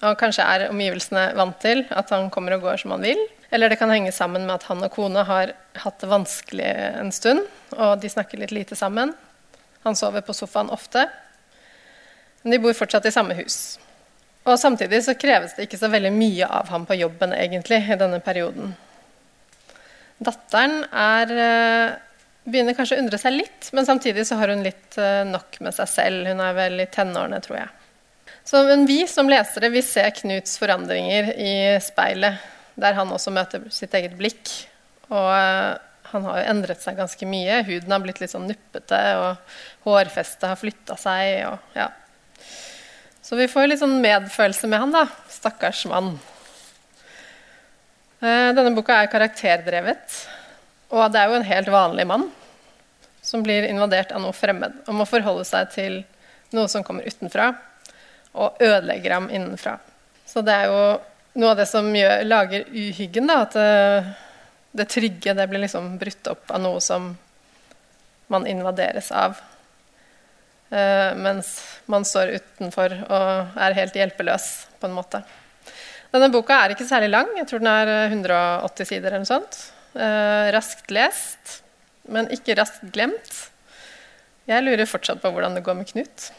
Og 0.05 0.16
kanskje 0.20 0.44
er 0.44 0.66
omgivelsene 0.70 1.31
vant 1.37 1.59
til 1.62 1.85
at 1.92 2.11
han 2.12 2.31
kommer 2.33 2.57
og 2.57 2.64
går 2.64 2.81
som 2.83 2.94
han 2.96 3.05
vil. 3.05 3.20
Eller 3.55 3.70
det 3.70 3.79
kan 3.79 3.92
henge 3.92 4.12
sammen 4.12 4.46
med 4.48 4.57
at 4.57 4.66
han 4.70 4.83
og 4.83 4.92
kona 4.92 5.22
har 5.29 5.53
hatt 5.79 6.00
det 6.00 6.11
vanskelig 6.11 6.70
en 7.00 7.12
stund, 7.14 7.44
og 7.77 8.00
de 8.03 8.11
snakker 8.11 8.40
litt 8.40 8.55
lite 8.55 8.77
sammen. 8.79 9.12
Han 9.85 9.96
sover 9.96 10.24
på 10.24 10.35
sofaen 10.35 10.72
ofte. 10.74 11.05
Men 12.42 12.57
de 12.57 12.61
bor 12.64 12.74
fortsatt 12.77 13.07
i 13.07 13.12
samme 13.14 13.37
hus. 13.38 13.77
Og 14.44 14.59
samtidig 14.61 15.00
så 15.05 15.14
kreves 15.16 15.55
det 15.57 15.68
ikke 15.68 15.81
så 15.81 15.88
veldig 15.92 16.12
mye 16.12 16.48
av 16.48 16.72
ham 16.72 16.85
på 16.88 16.96
jobben 16.98 17.33
egentlig 17.37 17.81
i 17.87 18.00
denne 18.00 18.20
perioden. 18.24 18.74
Datteren 20.24 20.83
er, 20.90 21.33
eh, 21.33 21.94
begynner 22.44 22.76
kanskje 22.76 22.98
å 22.98 23.04
undre 23.04 23.18
seg 23.20 23.38
litt, 23.38 23.70
men 23.72 23.87
samtidig 23.88 24.26
så 24.28 24.37
har 24.40 24.52
hun 24.52 24.64
litt 24.64 24.98
eh, 25.00 25.22
nok 25.28 25.59
med 25.64 25.74
seg 25.76 25.90
selv. 25.90 26.28
Hun 26.28 26.42
er 26.44 26.57
vel 26.57 26.83
i 26.85 26.90
tenårene, 26.92 27.40
tror 27.44 27.62
jeg. 27.62 27.72
Så, 28.44 28.61
men 28.68 28.85
vi 28.88 29.00
som 29.09 29.30
lesere 29.30 29.70
vi 29.72 29.80
ser 29.85 30.12
Knuts 30.18 30.59
forandringer 30.61 31.33
i 31.40 31.54
speilet, 31.80 32.42
der 32.76 32.96
han 32.98 33.12
også 33.14 33.33
møter 33.33 33.64
sitt 33.72 33.94
eget 33.96 34.18
blikk. 34.18 34.50
Og 35.09 35.30
uh, 35.30 35.80
han 36.11 36.28
har 36.28 36.42
jo 36.42 36.50
endret 36.52 36.85
seg 36.85 36.98
ganske 37.00 37.28
mye. 37.28 37.62
Huden 37.64 37.94
har 37.94 38.04
blitt 38.04 38.20
litt 38.20 38.35
sånn 38.35 38.48
nuppete, 38.50 39.00
og 39.22 39.88
hårfestet 39.88 40.44
har 40.50 40.61
flytta 40.61 40.98
seg. 41.00 41.40
Og, 41.48 41.72
ja. 41.78 41.88
Så 43.24 43.40
vi 43.40 43.48
får 43.48 43.70
litt 43.70 43.80
sånn 43.80 43.96
medfølelse 44.04 44.68
med 44.68 44.85
han, 44.85 44.92
da. 44.92 45.07
Stakkars 45.33 45.87
mann. 45.88 46.12
Uh, 48.20 48.52
denne 48.52 48.74
boka 48.76 49.00
er 49.00 49.12
karakterdrevet. 49.12 50.20
Og 50.94 51.11
det 51.11 51.20
er 51.20 51.30
jo 51.30 51.38
en 51.40 51.48
helt 51.48 51.70
vanlig 51.74 52.07
mann 52.07 52.28
som 53.24 53.42
blir 53.42 53.66
invadert 53.66 54.12
av 54.12 54.20
noe 54.22 54.37
fremmed 54.37 54.85
og 54.85 54.98
må 54.98 55.07
forholde 55.09 55.46
seg 55.48 55.72
til 55.72 56.02
noe 56.54 56.68
som 56.70 56.85
kommer 56.87 57.07
utenfra, 57.09 57.48
og 58.38 58.61
ødelegger 58.62 59.16
ham 59.16 59.26
innenfra. 59.33 59.78
Så 60.28 60.42
det 60.44 60.54
er 60.54 60.70
jo 60.70 60.83
noe 61.40 61.50
av 61.50 61.59
det 61.59 61.66
som 61.70 61.88
gjør, 61.96 62.22
lager 62.28 62.68
uhyggen, 62.70 63.26
da, 63.30 63.40
at 63.42 63.57
det, 63.57 64.14
det, 64.78 64.87
trygge 64.92 65.35
det 65.35 65.48
blir 65.50 65.64
liksom 65.64 65.96
brutt 65.98 66.30
opp 66.30 66.54
av 66.54 66.62
noe 66.62 66.83
som 66.85 67.11
man 68.30 68.46
invaderes 68.50 69.11
av. 69.14 69.40
Uh, 70.70 71.11
mens 71.18 71.57
man 71.90 72.07
står 72.07 72.37
utenfor 72.38 72.94
og 73.04 73.59
er 73.66 73.78
helt 73.80 73.98
hjelpeløs, 73.98 74.50
på 74.78 74.90
en 74.90 74.96
måte. 74.96 75.22
Denne 76.14 76.30
boka 76.30 76.61
er 76.62 76.74
ikke 76.74 76.87
særlig 76.87 77.11
lang. 77.11 77.33
Jeg 77.40 77.48
tror 77.50 77.62
den 77.62 77.72
er 77.72 77.94
180 78.12 78.87
sider. 78.87 79.11
eller 79.11 79.24
noe 79.24 79.33
sånt. 79.33 79.59
Uh, 79.94 80.50
raskt 80.54 80.90
lest, 80.90 81.61
men 82.11 82.30
ikke 82.35 82.57
raskt 82.59 82.87
glemt. 82.94 83.35
Jeg 84.50 84.64
lurer 84.66 84.88
fortsatt 84.90 85.22
på 85.22 85.30
hvordan 85.33 85.57
det 85.57 85.64
går 85.64 85.78
med 85.78 85.88
Knut. 85.88 86.30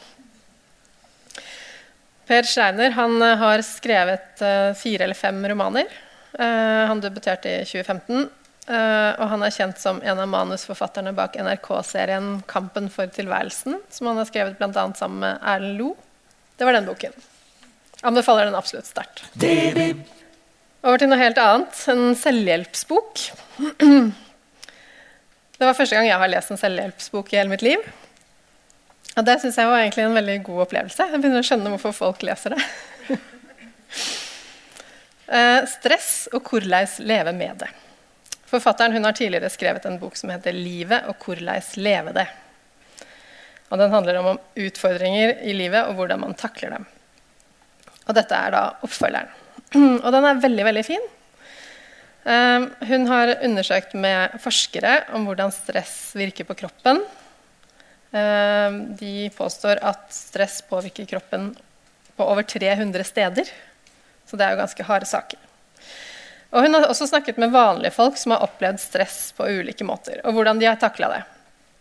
Per 2.26 2.46
Schreiner 2.46 2.90
eh, 2.90 3.38
har 3.38 3.62
skrevet 3.66 4.42
uh, 4.42 4.74
fire 4.78 5.06
eller 5.06 5.18
fem 5.18 5.40
romaner. 5.46 6.02
Han 6.36 7.00
debuterte 7.00 7.48
i 7.48 7.62
2015. 7.64 8.26
Uh, 8.66 9.14
og 9.22 9.28
han 9.30 9.44
er 9.46 9.54
kjent 9.54 9.78
som 9.78 10.00
en 10.02 10.20
av 10.20 10.28
manusforfatterne 10.28 11.14
bak 11.14 11.38
NRK-serien 11.38 12.42
'Kampen 12.50 12.90
for 12.90 13.06
tilværelsen', 13.14 13.78
som 13.94 14.10
han 14.10 14.18
har 14.18 14.26
skrevet 14.26 14.58
bl.a. 14.58 14.86
sammen 14.98 15.22
med 15.22 15.38
Erlend 15.54 15.78
Lo. 15.78 15.92
Det 16.58 16.66
var 16.66 16.74
den 16.74 16.90
boken. 16.90 17.14
Anbefaler 18.02 18.50
den 18.50 18.58
absolutt 18.58 18.90
sterkt. 18.90 19.22
Over 20.86 21.02
til 21.02 21.10
noe 21.10 21.18
helt 21.18 21.40
annet. 21.42 21.78
En 21.90 22.14
selvhjelpsbok. 22.14 23.22
Det 25.56 25.64
var 25.64 25.74
første 25.74 25.96
gang 25.96 26.06
jeg 26.06 26.20
har 26.22 26.30
lest 26.30 26.52
en 26.54 26.60
selvhjelpsbok 26.62 27.32
i 27.34 27.40
hele 27.40 27.50
mitt 27.50 27.64
liv. 27.66 27.82
Og 29.16 29.24
det 29.26 29.40
syns 29.42 29.58
jeg 29.58 29.70
var 29.72 29.82
egentlig 29.82 30.04
en 30.06 30.18
veldig 30.18 30.36
god 30.46 30.60
opplevelse. 30.68 31.08
Jeg 31.10 31.22
begynner 31.24 31.42
å 31.42 31.48
skjønne 31.48 31.72
hvorfor 31.74 31.96
folk 31.96 32.26
leser 32.28 32.54
det. 32.54 32.66
uh, 35.32 35.62
stress 35.76 36.10
og 36.36 36.44
korleis 36.46 37.00
leve 37.02 37.34
med 37.34 37.64
det. 37.64 37.72
Forfatteren 38.52 39.08
har 39.08 39.16
tidligere 39.18 39.50
skrevet 39.50 39.88
en 39.90 39.98
bok 40.02 40.20
som 40.20 40.30
heter 40.30 40.54
'Livet 40.54 41.08
og 41.10 41.18
korleis 41.24 41.72
leve 41.80 42.14
det'. 42.14 42.30
Og 43.72 43.80
Den 43.82 43.96
handler 43.96 44.20
om 44.22 44.38
utfordringer 44.54 45.40
i 45.42 45.56
livet 45.58 45.88
og 45.88 45.96
hvordan 45.98 46.22
man 46.28 46.38
takler 46.38 46.78
dem. 46.78 46.86
Og 48.06 48.14
dette 48.14 48.36
er 48.38 48.54
da 48.54 48.64
oppfølgeren. 48.86 49.45
Og 50.06 50.10
den 50.16 50.30
er 50.30 50.42
veldig, 50.42 50.66
veldig 50.72 50.86
fin. 50.88 51.12
Uh, 52.26 52.72
hun 52.90 53.06
har 53.12 53.36
undersøkt 53.46 53.94
med 53.94 54.40
forskere 54.42 55.04
om 55.14 55.28
hvordan 55.28 55.54
stress 55.54 56.16
virker 56.18 56.48
på 56.48 56.58
kroppen 56.64 57.04
Eh, 58.16 58.72
de 59.00 59.30
påstår 59.36 59.82
at 59.84 60.14
stress 60.14 60.62
påvirker 60.70 61.06
kroppen 61.06 61.50
på 62.16 62.24
over 62.24 62.44
300 62.44 63.04
steder. 63.04 63.50
Så 64.26 64.38
det 64.38 64.46
er 64.46 64.56
jo 64.56 64.62
ganske 64.62 64.86
harde 64.88 65.10
saker. 65.10 65.40
Og 66.56 66.64
hun 66.64 66.78
har 66.78 66.88
også 66.88 67.10
snakket 67.10 67.40
med 67.42 67.52
vanlige 67.52 67.92
folk 67.92 68.16
som 68.18 68.32
har 68.32 68.46
opplevd 68.46 68.80
stress 68.80 69.34
på 69.36 69.50
ulike 69.50 69.84
måter. 69.84 70.22
Og 70.24 70.38
hvordan 70.38 70.62
de 70.62 70.70
har 70.70 70.80
takla 70.80 71.12
det. 71.12 71.24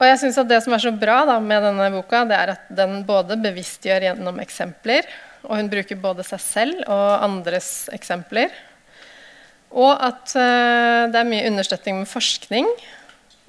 Og 0.01 0.09
jeg 0.09 0.19
synes 0.25 0.39
at 0.43 0.49
Det 0.49 0.59
som 0.65 0.75
er 0.75 0.83
så 0.83 0.91
bra 0.91 1.21
da, 1.25 1.39
med 1.39 1.63
denne 1.63 1.87
boka, 1.95 2.25
det 2.27 2.35
er 2.35 2.53
at 2.57 2.67
den 2.69 3.05
både 3.07 3.39
bevisstgjør 3.39 4.09
gjennom 4.09 4.41
eksempler, 4.43 5.07
og 5.45 5.59
hun 5.59 5.71
bruker 5.73 6.01
både 6.01 6.25
seg 6.27 6.43
selv 6.43 6.85
og 6.89 7.25
andres 7.25 7.89
eksempler. 7.95 8.53
Og 9.75 9.93
at 9.93 10.35
uh, 10.39 11.11
det 11.11 11.19
er 11.19 11.29
mye 11.29 11.49
understøtting 11.51 11.99
med 12.03 12.11
forskning. 12.11 12.69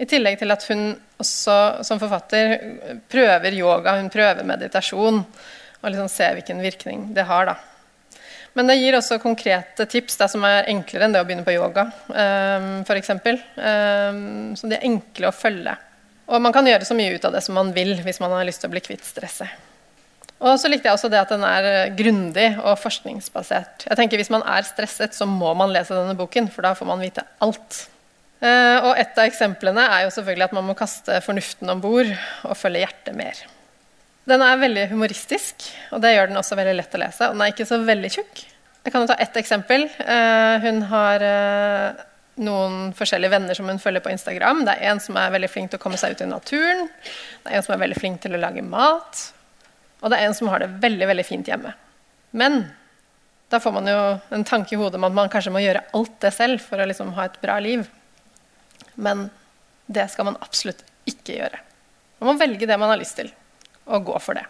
I 0.02 0.08
tillegg 0.10 0.40
til 0.42 0.52
at 0.52 0.66
hun 0.68 0.90
også 1.22 1.86
som 1.88 2.02
forfatter 2.02 2.58
prøver 3.12 3.56
yoga, 3.56 3.96
hun 4.00 4.12
prøver 4.12 4.44
meditasjon. 4.48 5.22
Og 5.82 5.92
liksom 5.92 6.10
ser 6.10 6.36
hvilken 6.36 6.64
virkning 6.64 7.12
det 7.16 7.28
har. 7.30 7.52
da. 7.52 7.56
Men 8.56 8.72
det 8.72 8.78
gir 8.80 8.96
også 8.96 9.20
konkrete 9.20 9.86
tips 9.92 10.16
da, 10.18 10.30
som 10.32 10.44
er 10.48 10.70
enklere 10.72 11.06
enn 11.06 11.16
det 11.16 11.22
å 11.22 11.28
begynne 11.28 11.46
på 11.46 11.54
yoga. 11.58 11.90
Um, 12.08 12.70
for 12.88 12.98
eksempel. 12.98 13.40
um, 13.60 14.56
så 14.58 14.72
de 14.72 14.80
er 14.80 14.88
enkle 14.88 15.30
å 15.30 15.36
følge. 15.36 15.76
Og 16.26 16.42
man 16.42 16.56
kan 16.56 16.66
gjøre 16.66 16.88
så 16.88 16.98
mye 16.98 17.14
ut 17.14 17.28
av 17.28 17.36
det 17.36 17.44
som 17.46 17.58
man 17.60 17.70
vil 17.76 17.94
hvis 18.02 18.22
man 18.24 18.34
har 18.34 18.48
lyst 18.48 18.64
til 18.64 18.72
å 18.72 18.74
bli 18.74 18.82
kvitt 18.84 19.06
stresset. 19.06 19.52
Og 20.46 20.60
så 20.62 20.70
likte 20.70 20.86
jeg 20.86 20.94
også 20.94 21.10
det 21.10 21.18
at 21.24 21.32
den 21.34 21.44
er 21.48 21.90
grundig 21.98 22.48
og 22.60 22.78
forskningsbasert. 22.78 23.88
Jeg 23.90 23.98
tenker 23.98 24.22
Hvis 24.22 24.30
man 24.34 24.46
er 24.46 24.68
stresset, 24.68 25.18
så 25.18 25.26
må 25.26 25.54
man 25.58 25.74
lese 25.74 25.98
denne 25.98 26.14
boken, 26.18 26.52
for 26.54 26.66
da 26.68 26.76
får 26.78 26.90
man 26.90 27.02
vite 27.02 27.26
alt. 27.42 27.88
Eh, 28.46 28.78
og 28.84 28.94
et 29.00 29.18
av 29.18 29.26
eksemplene 29.26 29.88
er 29.90 30.06
jo 30.06 30.14
selvfølgelig 30.14 30.50
at 30.50 30.56
man 30.58 30.68
må 30.68 30.76
kaste 30.78 31.18
fornuften 31.26 31.72
om 31.72 31.82
bord 31.82 32.12
og 32.46 32.58
følge 32.60 32.84
hjertet 32.84 33.18
mer. 33.18 33.40
Den 34.30 34.42
er 34.42 34.62
veldig 34.62 34.88
humoristisk, 34.90 35.68
og 35.94 36.02
det 36.02 36.16
gjør 36.16 36.32
den 36.32 36.42
også 36.42 36.58
veldig 36.58 36.76
lett 36.78 36.98
å 36.98 37.02
lese. 37.02 37.30
Og 37.30 37.38
den 37.38 37.46
er 37.46 37.54
ikke 37.54 37.70
så 37.70 37.80
veldig 37.86 38.12
tjukk. 38.18 38.44
Jeg 38.86 38.94
kan 38.94 39.02
jo 39.02 39.10
ta 39.10 39.18
ett 39.22 39.38
eksempel. 39.42 39.88
Eh, 39.98 40.56
hun 40.66 40.84
har 40.92 41.26
eh, 41.26 42.04
noen 42.46 42.92
forskjellige 42.98 43.34
venner 43.34 43.58
som 43.58 43.70
hun 43.70 43.82
følger 43.82 44.04
på 44.06 44.14
Instagram. 44.14 44.66
Det 44.68 44.76
er 44.76 44.92
en 44.92 45.02
som 45.02 45.18
er 45.18 45.34
veldig 45.34 45.50
flink 45.50 45.72
til 45.72 45.82
å 45.82 45.86
komme 45.86 45.98
seg 46.02 46.14
ut 46.14 46.22
i 46.26 46.30
naturen. 46.30 46.86
Det 47.42 47.54
er 47.54 47.58
en 47.58 47.66
som 47.66 47.74
er 47.74 47.82
veldig 47.86 47.98
flink 47.98 48.22
til 48.22 48.38
å 48.38 48.42
lage 48.42 48.66
mat. 48.66 49.30
Og 50.06 50.12
det 50.14 50.20
er 50.20 50.30
en 50.30 50.38
som 50.38 50.52
har 50.54 50.62
det 50.62 50.70
veldig, 50.84 51.08
veldig 51.10 51.26
fint 51.26 51.48
hjemme. 51.50 51.72
Men 52.38 52.60
da 53.50 53.58
får 53.62 53.74
man 53.74 53.90
jo 53.90 54.00
en 54.38 54.46
tanke 54.46 54.76
i 54.76 54.78
hodet 54.80 55.00
om 55.00 55.08
at 55.08 55.16
man 55.18 55.32
kanskje 55.34 55.54
må 55.54 55.64
gjøre 55.64 55.82
alt 55.98 56.20
det 56.22 56.32
selv 56.36 56.62
for 56.62 56.82
å 56.82 56.86
liksom 56.86 57.16
ha 57.18 57.26
et 57.26 57.40
bra 57.42 57.58
liv. 57.64 57.88
Men 58.96 59.30
det 59.90 60.06
skal 60.14 60.30
man 60.30 60.38
absolutt 60.46 60.84
ikke 61.10 61.40
gjøre. 61.40 61.62
Man 62.22 62.32
må 62.32 62.38
velge 62.40 62.70
det 62.70 62.78
man 62.78 62.94
har 62.94 63.02
lyst 63.02 63.18
til, 63.18 63.32
og 63.86 64.06
gå 64.08 64.22
for 64.22 64.38
det. 64.38 64.46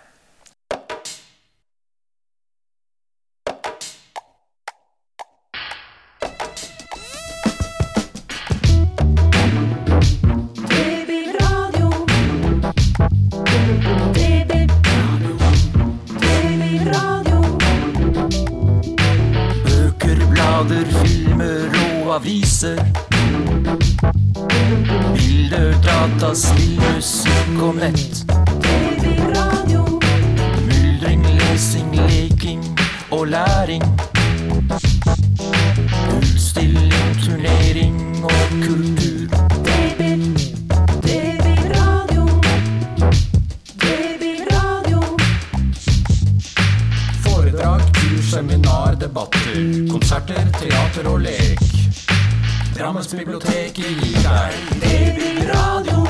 Musikk 26.80 27.62
og 27.62 27.76
nett. 27.76 28.26
Myldring, 30.68 31.26
lesing, 31.26 31.96
leking 31.96 32.64
og 33.12 33.28
læring. 33.28 33.84
Utstilling, 36.18 37.16
turnering 37.24 38.24
og 38.24 38.32
kultur. 38.64 39.28
Foredrag, 47.24 47.82
kurs, 47.94 48.26
seminar, 48.32 48.96
debatter. 49.02 49.88
Konserter, 49.92 50.52
teater 50.60 51.10
og 51.10 51.20
lek. 51.20 51.60
Drammens 52.78 53.08
bibliotek 53.08 53.78
gir 53.80 54.18
deg 54.20 54.82
Debil 54.82 55.48
Radio. 55.54 56.05